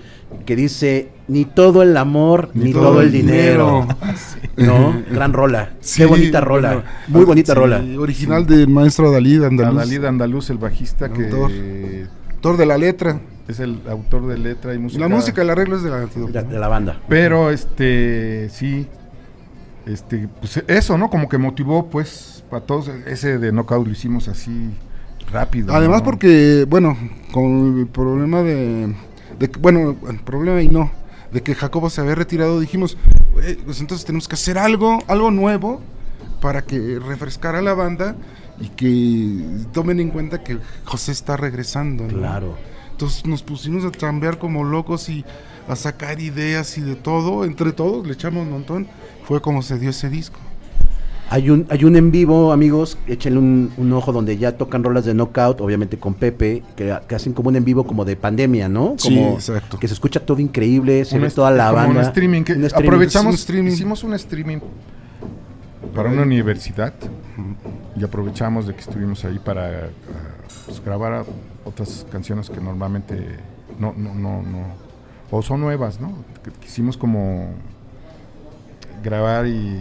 [0.46, 3.88] que dice, ni todo el amor, ni, todo, el dinero.
[4.56, 5.02] ¿No?
[5.10, 5.70] Gran rola.
[5.80, 6.74] Sí, Qué bonita rola.
[6.74, 7.82] bueno, Muy bonita sí, rola.
[7.98, 9.76] Original del maestro Adalid Andaluz.
[9.76, 11.50] Adalid Andaluz, el bajista que Autor.
[12.34, 13.20] Autor de la letra.
[13.48, 15.00] es el autor de letra y música.
[15.00, 17.00] La música, el arreglo es de la De, de la banda.
[17.08, 18.86] Pero este, sí,
[19.86, 21.10] este, pues eso, ¿no?
[21.10, 24.70] Como que motivó, pues, todos, ese de Knockout lo hicimos así
[25.30, 25.74] rápido.
[25.74, 26.04] Además ¿no?
[26.04, 26.96] porque, bueno,
[27.32, 28.94] con el problema de,
[29.60, 30.90] bueno, el problema y no,
[31.32, 32.96] de que Jacobo se había retirado, dijimos,
[33.32, 35.80] "Güey, pues entonces tenemos que hacer algo, algo nuevo
[36.40, 38.16] para que refrescara la banda
[38.60, 42.04] y que tomen en cuenta que José está regresando.
[42.04, 42.18] ¿no?
[42.18, 42.56] Claro.
[42.90, 45.24] Entonces nos pusimos a chambear como locos y
[45.68, 48.86] a sacar ideas y de todo, entre todos le echamos un montón.
[49.24, 50.38] Fue como se dio ese disco.
[51.30, 55.04] Hay un, hay un en vivo, amigos, échenle un, un ojo donde ya tocan rolas
[55.06, 58.68] de Knockout, obviamente con Pepe, que, que hacen como un en vivo como de pandemia,
[58.68, 58.94] ¿no?
[58.98, 59.78] Sí, exacto.
[59.78, 62.00] Que se escucha todo increíble, se Un ve toda la como banda.
[62.00, 62.88] Un streaming, que Un streaming.
[62.88, 63.72] aprovechamos, Un streaming.
[63.72, 64.58] hicimos un streaming
[65.94, 66.92] para una universidad
[67.96, 69.88] y aprovechamos de que estuvimos ahí para ah,
[70.66, 71.24] pues, grabar
[71.64, 73.16] otras canciones que normalmente
[73.78, 74.64] no, no, no, no,
[75.30, 76.12] o son nuevas, ¿no?
[76.60, 77.48] Quisimos como
[79.02, 79.80] grabar y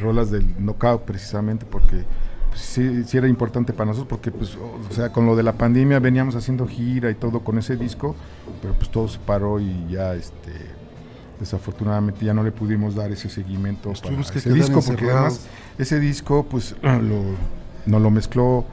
[0.00, 2.04] rolas del knockout precisamente porque
[2.48, 5.52] pues, sí, sí era importante para nosotros porque pues o sea con lo de la
[5.52, 8.14] pandemia veníamos haciendo gira y todo con ese disco
[8.62, 10.52] pero pues todo se paró y ya este
[11.38, 15.46] desafortunadamente ya no le pudimos dar ese seguimiento para que ese disco porque además
[15.78, 17.22] ese disco pues lo,
[17.86, 18.64] nos lo mezcló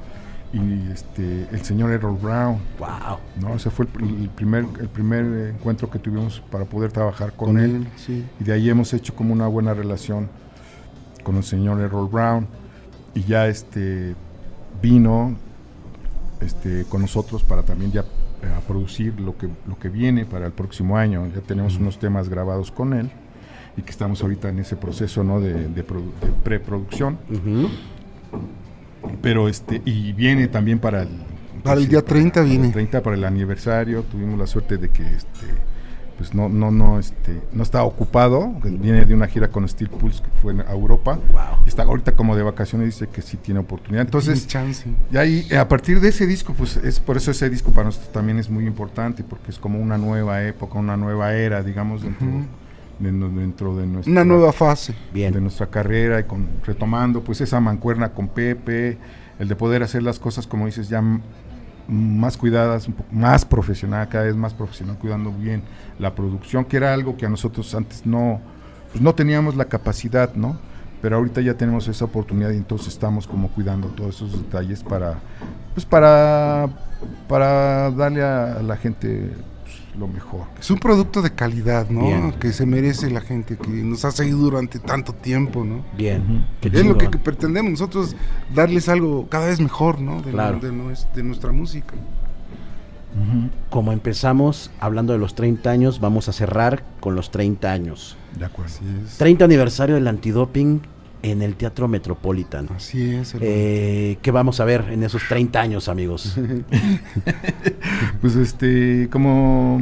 [0.53, 3.17] y este el señor Errol Brown Wow.
[3.41, 7.49] no ese fue el, el primer el primer encuentro que tuvimos para poder trabajar con,
[7.49, 8.25] Con él él, sí.
[8.39, 10.29] y de ahí hemos hecho como una buena relación
[11.25, 12.47] con el señor Errol Brown
[13.13, 14.15] y ya este
[14.81, 15.35] vino
[16.39, 18.05] este con nosotros para también ya eh,
[18.57, 21.25] a producir lo que lo que viene para el próximo año.
[21.35, 23.09] Ya tenemos unos temas grabados con él
[23.77, 27.17] y que estamos ahorita en ese proceso no de, de produ- de preproducción.
[29.21, 31.09] Pero este y viene también para el
[31.63, 32.69] Para el día 30 para el viene.
[32.71, 34.03] 30 para el aniversario.
[34.03, 35.47] Tuvimos la suerte de que este
[36.17, 40.23] pues no, no, no, este, no está ocupado, viene de una gira con Steel Pulse
[40.23, 41.19] que fue a Europa,
[41.65, 44.05] y está ahorita como de vacaciones dice que sí tiene oportunidad.
[44.05, 44.89] Entonces, Tiene chance.
[45.11, 48.11] y ahí, a partir de ese disco, pues es por eso ese disco para nosotros
[48.11, 52.27] también es muy importante, porque es como una nueva época, una nueva era, digamos, dentro,
[52.99, 54.95] de, dentro de nuestra Una nueva fase.
[55.13, 55.33] Bien.
[55.33, 58.97] de nuestra carrera y con retomando pues esa mancuerna con Pepe,
[59.37, 61.03] el de poder hacer las cosas como dices ya
[61.87, 65.63] más cuidadas, un más profesional, cada vez más profesional, cuidando bien
[65.99, 68.41] la producción, que era algo que a nosotros antes no
[68.91, 70.57] pues no teníamos la capacidad, ¿no?
[71.01, 75.19] Pero ahorita ya tenemos esa oportunidad y entonces estamos como cuidando todos esos detalles para
[75.73, 76.69] pues para
[77.27, 79.31] para darle a la gente
[79.65, 80.43] pues, lo mejor.
[80.59, 82.03] Es un producto de calidad, ¿no?
[82.03, 82.31] Bien.
[82.39, 85.83] Que se merece la gente que nos ha seguido durante tanto tiempo, ¿no?
[85.97, 86.45] Bien.
[86.61, 88.15] Qué es lo que, pretendemos nosotros,
[88.53, 90.21] darles algo cada vez mejor, ¿no?
[90.21, 90.59] De, Claro.
[90.59, 91.93] de nues- de nuestra música.
[93.69, 98.17] Como empezamos hablando de los 30 años, vamos a cerrar con los 30 años.
[98.37, 98.73] De acuerdo.
[98.73, 99.17] Así es.
[99.17, 100.81] 30 aniversario del antidoping
[101.31, 102.69] en el Teatro Metropolitan.
[102.75, 103.35] Así es.
[103.39, 106.37] Eh, ¿Qué vamos a ver en esos 30 años, amigos?
[108.21, 109.79] Pues este, como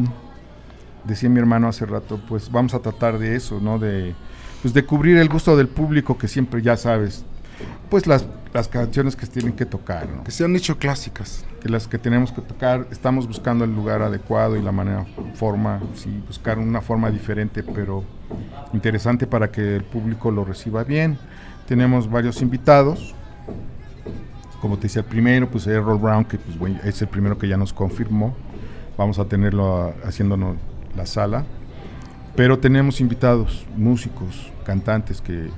[1.05, 3.79] decía mi hermano hace rato, pues vamos a tratar de eso, ¿no?
[3.79, 4.13] De,
[4.61, 7.23] pues de cubrir el gusto del público que siempre ya sabes,
[7.89, 10.23] pues las, las canciones que tienen que tocar, ¿no?
[10.23, 11.45] que se han hecho clásicas.
[11.61, 15.05] Que las que tenemos que tocar, estamos buscando el lugar adecuado y la manera,
[15.35, 18.03] forma, sí, buscar una forma diferente, pero
[18.73, 21.17] interesante para que el público lo reciba bien.
[21.67, 23.15] Tenemos varios invitados,
[24.61, 27.47] como te decía, el primero, pues Errol Brown, que pues, bueno, es el primero que
[27.47, 28.35] ya nos confirmó.
[28.97, 30.57] Vamos a tenerlo a- haciéndonos
[30.95, 31.45] la sala.
[32.35, 35.49] Pero tenemos invitados, músicos, cantantes que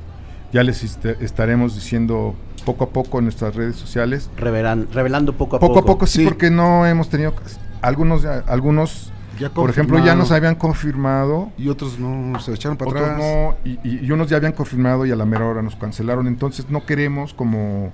[0.56, 0.82] ya les
[1.20, 2.34] estaremos diciendo
[2.66, 4.30] poco a poco en nuestras redes sociales.
[4.38, 5.80] Revelan- revelando poco a Poco, poco.
[5.80, 6.24] a poco sí, sí.
[6.24, 7.34] porque no hemos tenido
[7.82, 12.91] algunos, algunos, Ya por ejemplo, ya nos habían confirmado Y otros no, se echaron para
[12.91, 13.20] otros atrás.
[13.20, 16.26] no, y, y- y unos ya habían confirmado y a la mera hora nos cancelaron.
[16.26, 17.91] Entonces no queremos como,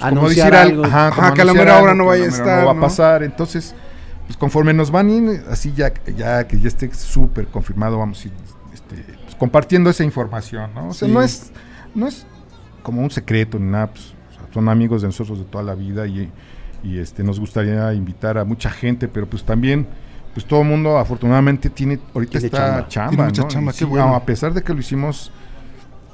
[0.00, 0.84] pues, como al- algo.
[0.84, 2.80] ajá, Ajá, como que a la mera hora no vaya a estar, No va ¿no?
[2.80, 3.22] a pasar.
[3.22, 3.76] Entonces,
[4.26, 8.26] pues conforme nos van in- así ya, ya que ya esté súper confirmado, vamos a
[8.26, 8.32] ir
[8.74, 10.88] este, pues, compartiendo esa información, ¿no?
[10.88, 11.14] O sea, Sí.
[11.14, 11.52] no es,
[11.94, 12.26] no es
[12.82, 15.74] como un secreto ni nada, pues, o sea, son amigos de nosotros de toda la
[15.74, 16.30] vida y,
[16.82, 19.86] y, este nos gustaría invitar a mucha gente, pero pues también
[20.34, 22.88] pues todo el mundo afortunadamente tiene ahorita Tiene chamba.
[22.88, 23.48] chamba, Tiene mucha ¿no?
[23.48, 24.14] chamba, sí, bueno.
[24.14, 25.30] a pesar de que lo hicimos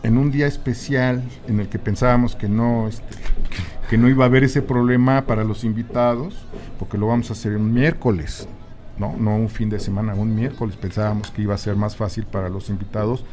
[0.03, 3.16] en un día especial en el que pensábamos que no este,
[3.89, 6.35] que no iba a haber ese problema para los invitados,
[6.79, 8.47] porque lo vamos a hacer un miércoles,
[8.99, 12.24] no, no un fin de semana, un miércoles pensábamos que iba a ser más fácil
[12.24, 13.24] para los invitados,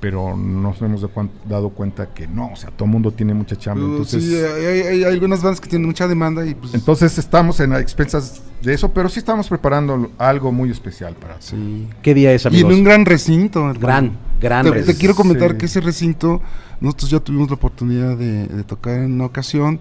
[0.00, 1.04] pero nos hemos
[1.48, 4.34] dado cuenta que no, o sea, todo el mundo tiene mucha chamba, Uh, entonces sí,
[4.34, 6.72] hay, hay- hay algunas bandas que tienen mucha demanda y pues...
[6.74, 11.88] entonces estamos en expensas de eso, pero sí estamos preparando algo muy especial para sí.
[12.02, 12.72] ¿Qué día es, Y amigos?
[12.72, 13.60] en un gran recinto.
[13.70, 13.78] hermano.
[13.80, 14.92] Gran, gran Te, recinto.
[14.92, 15.56] te quiero comentar Sí.
[15.58, 16.40] que ese recinto,
[16.80, 19.80] nosotros ya tuvimos la oportunidad de, de tocar en una ocasión,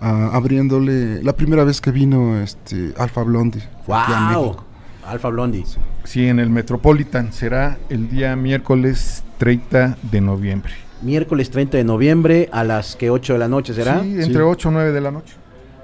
[0.00, 3.62] ah, abriéndole la primera vez que vino este Alfa Blondie.
[3.62, 4.44] aquí a ¡Wow!
[4.46, 4.64] México.
[5.10, 5.64] Alfa Blondie.
[6.04, 10.72] Sí, en el Metropolitan será el día miércoles 30 de noviembre.
[11.02, 14.02] Miércoles 30 de noviembre a las que 8 de la noche será.
[14.02, 15.34] Sí, entre 8 o 9 de la noche.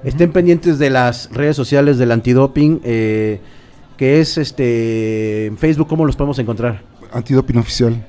[0.03, 3.41] Estén pendientes de las redes sociales del antidoping, eh,
[3.97, 6.81] que es este en Facebook, ¿cómo los podemos encontrar?
[7.11, 8.05] Antidoping oficial.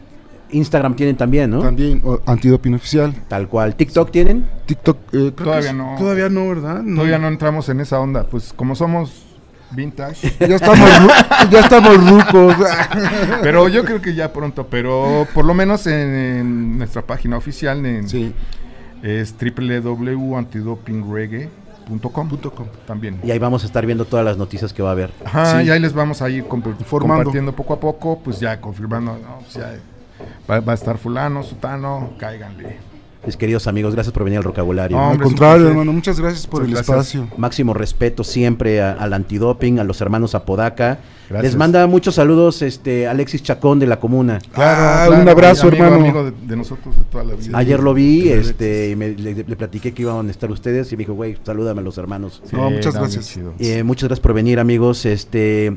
[0.51, 1.61] Instagram tienen también, ¿no?
[1.61, 3.13] También o, antidoping oficial.
[3.27, 3.75] Tal cual.
[3.75, 4.47] TikTok tienen.
[4.67, 4.99] TikTok.
[4.99, 5.95] eh, creo que Todavía es- no.
[5.99, 6.83] Todavía no, ¿verdad?
[6.85, 9.25] Todavía no entramos en esa onda, pues como somos
[9.71, 10.35] vintage.
[10.41, 12.55] Ya estamos, ru- ya estamos rucos.
[13.43, 17.85] pero yo creo que ya pronto, pero por lo menos en, en nuestra página oficial
[17.87, 18.33] en- sí.
[19.03, 22.67] es www.antidopingreggae.com Punto com.
[22.87, 23.19] también.
[23.25, 25.11] Y ahí vamos a estar viendo todas las noticias que va a haber.
[25.25, 25.67] Ajá, Sí.
[25.67, 27.25] y ahí les vamos a ir comp- Informando.
[27.25, 29.73] compartiendo poco a poco, pues ya confirmando, no, pues ya
[30.51, 32.77] va, va a estar fulano, sutano, cáiganle.
[33.29, 34.97] Mis queridos amigos, gracias por venir al vocabulario.
[34.97, 37.15] No, Al contrario, hermano, muchas gracias por Muchas el gracias.
[37.17, 37.37] espacio.
[37.39, 41.01] Máximo respeto siempre a- al antidoping, a los hermanos Apodaca.
[41.29, 41.43] Gracias.
[41.53, 44.39] Les manda muchos saludos este Alexis Chacón de la comuna.
[44.55, 46.05] Ah, un abrazo, amigo, hermano.
[46.05, 47.59] Amigo de, de nosotros de toda la vida.
[47.59, 50.97] Ayer lo vi, este, y me- le, le platiqué que iban a estar ustedes y
[50.97, 52.41] me dijo, güey, salúdame a los hermanos.
[52.47, 53.39] Sí, No, muchas gracias.
[53.59, 55.05] Eh, muchas gracias por venir, amigos.
[55.05, 55.77] Este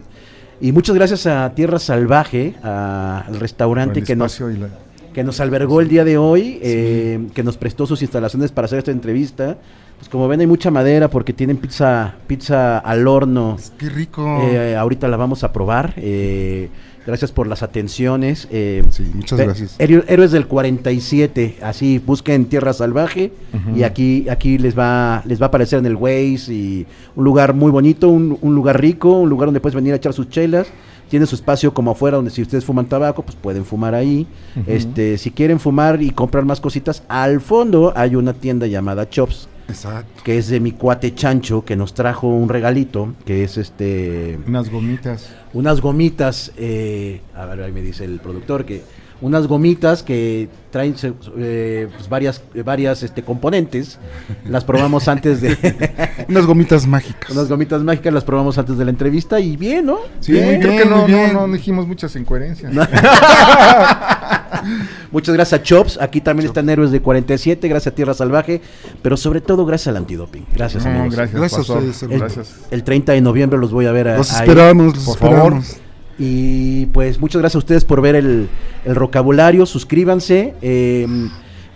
[0.61, 4.69] y muchas gracias a Tierra Salvaje, al restaurante que nos, espacio y la-
[5.13, 8.79] que nos albergó el día de hoy, eh, que nos prestó sus instalaciones para hacer
[8.79, 9.57] esta entrevista.
[9.97, 13.57] Pues como ven hay mucha madera porque tienen pizza, pizza al horno.
[13.77, 14.41] Qué rico.
[14.43, 15.93] Eh, ahorita la vamos a probar.
[15.97, 16.69] eh,
[17.05, 18.47] Gracias por las atenciones.
[18.51, 19.75] eh, Sí, muchas gracias.
[19.79, 23.31] Héroe- Héroes del 47, así busquen Tierra Salvaje
[23.75, 26.85] y aquí aquí les va les va a aparecer en el Waze y
[27.15, 30.13] un lugar muy bonito, un, un lugar rico, un lugar donde puedes venir a echar
[30.13, 30.67] sus chelas.
[31.09, 34.25] Tiene su espacio como afuera donde si ustedes fuman tabaco, pues pueden fumar ahí.
[34.65, 39.49] Este, si quieren fumar y comprar más cositas, al fondo hay una tienda llamada Chops,
[39.71, 40.21] Exacto.
[40.23, 44.69] que es de mi cuate Chancho que nos trajo un regalito, que es este Unas
[44.69, 45.29] gomitas.
[45.53, 48.81] unas gomitas, eh, a ver, ahí me dice el productor que
[49.21, 50.95] unas gomitas que traen
[51.37, 53.99] eh, pues, varias varias este componentes.
[54.45, 55.55] Las probamos antes de
[56.27, 57.29] Unas gomitas mágicas.
[57.29, 59.99] unas gomitas mágicas las probamos antes de la entrevista y bien, ¿no?
[60.21, 60.59] Sí, Bien.
[60.59, 62.73] Creo que no, no, no dijimos muchas incoherencias.
[65.11, 68.61] Muchas gracias a Chops, aquí también están Héroes de 47, gracias a Tierra Salvaje,
[69.01, 70.45] pero sobre todo gracias al antidoping.
[70.55, 71.15] Gracias, No, amigos.
[71.15, 72.19] gracias, Gracias a ustedes, hermano.
[72.21, 72.55] Gracias.
[72.71, 74.41] El 30 de noviembre los voy a ver a- Los ahí.
[74.47, 75.37] esperamos, los Por favor.
[75.53, 75.77] esperamos.
[76.17, 78.47] Y pues muchas gracias a ustedes por ver el,
[78.85, 79.65] el vocabulario.
[79.65, 81.07] Suscríbanse eh,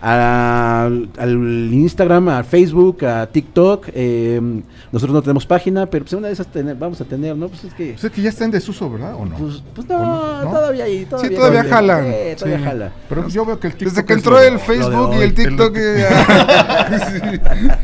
[0.02, 0.84] a-
[1.18, 3.86] al Instagram, a Facebook, a TikTok.
[3.94, 4.40] eh,
[4.92, 7.48] nosotros no tenemos página, pero pues una de esas tener- vamos a tener, ¿no?
[7.48, 7.92] Pues es que...
[7.92, 9.14] Pues es que ya está en desuso, ¿verdad?
[9.16, 9.36] ¿O no?
[9.36, 10.42] Pues, pues no, ¿O no?
[10.44, 10.50] ¿No?
[10.50, 11.04] todavía ahí.
[11.06, 12.04] Todavía, todavía no, jalan.
[12.06, 12.64] eh, todavía Sí.
[12.64, 12.92] jala.
[13.08, 15.76] Pero yo veo que el TikTok Desde que entró el Facebook y el TikTok.
[15.76, 16.06] eh,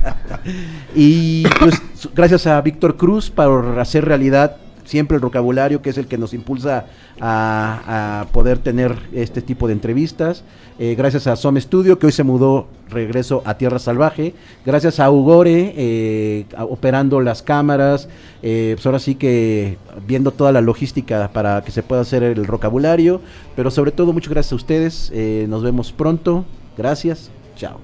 [0.95, 1.81] Y pues
[2.15, 4.57] gracias a Víctor Cruz por hacer realidad
[4.93, 6.85] siempre el vocabulario, que es el que nos impulsa
[7.19, 10.45] a, poder tener este tipo de entrevistas.
[10.79, 14.35] Eh, gracias a Som Studio, que hoy se mudó regreso a Tierra Salvaje.
[14.67, 18.07] Gracias a Ugore, eh, operando las cámaras.
[18.43, 22.43] eh, pues ahora sí que viendo toda la logística para que se pueda hacer el
[22.43, 23.23] vocabulario.
[23.57, 25.13] Pero sobre todo, muchas gracias a ustedes.
[25.49, 26.45] nos vemos pronto.
[26.77, 27.31] Gracias.
[27.57, 27.79] Chao.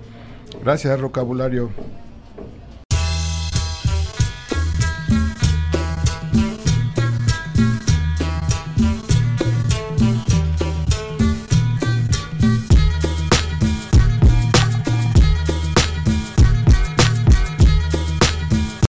[0.62, 1.70] Gracias, vocabulario.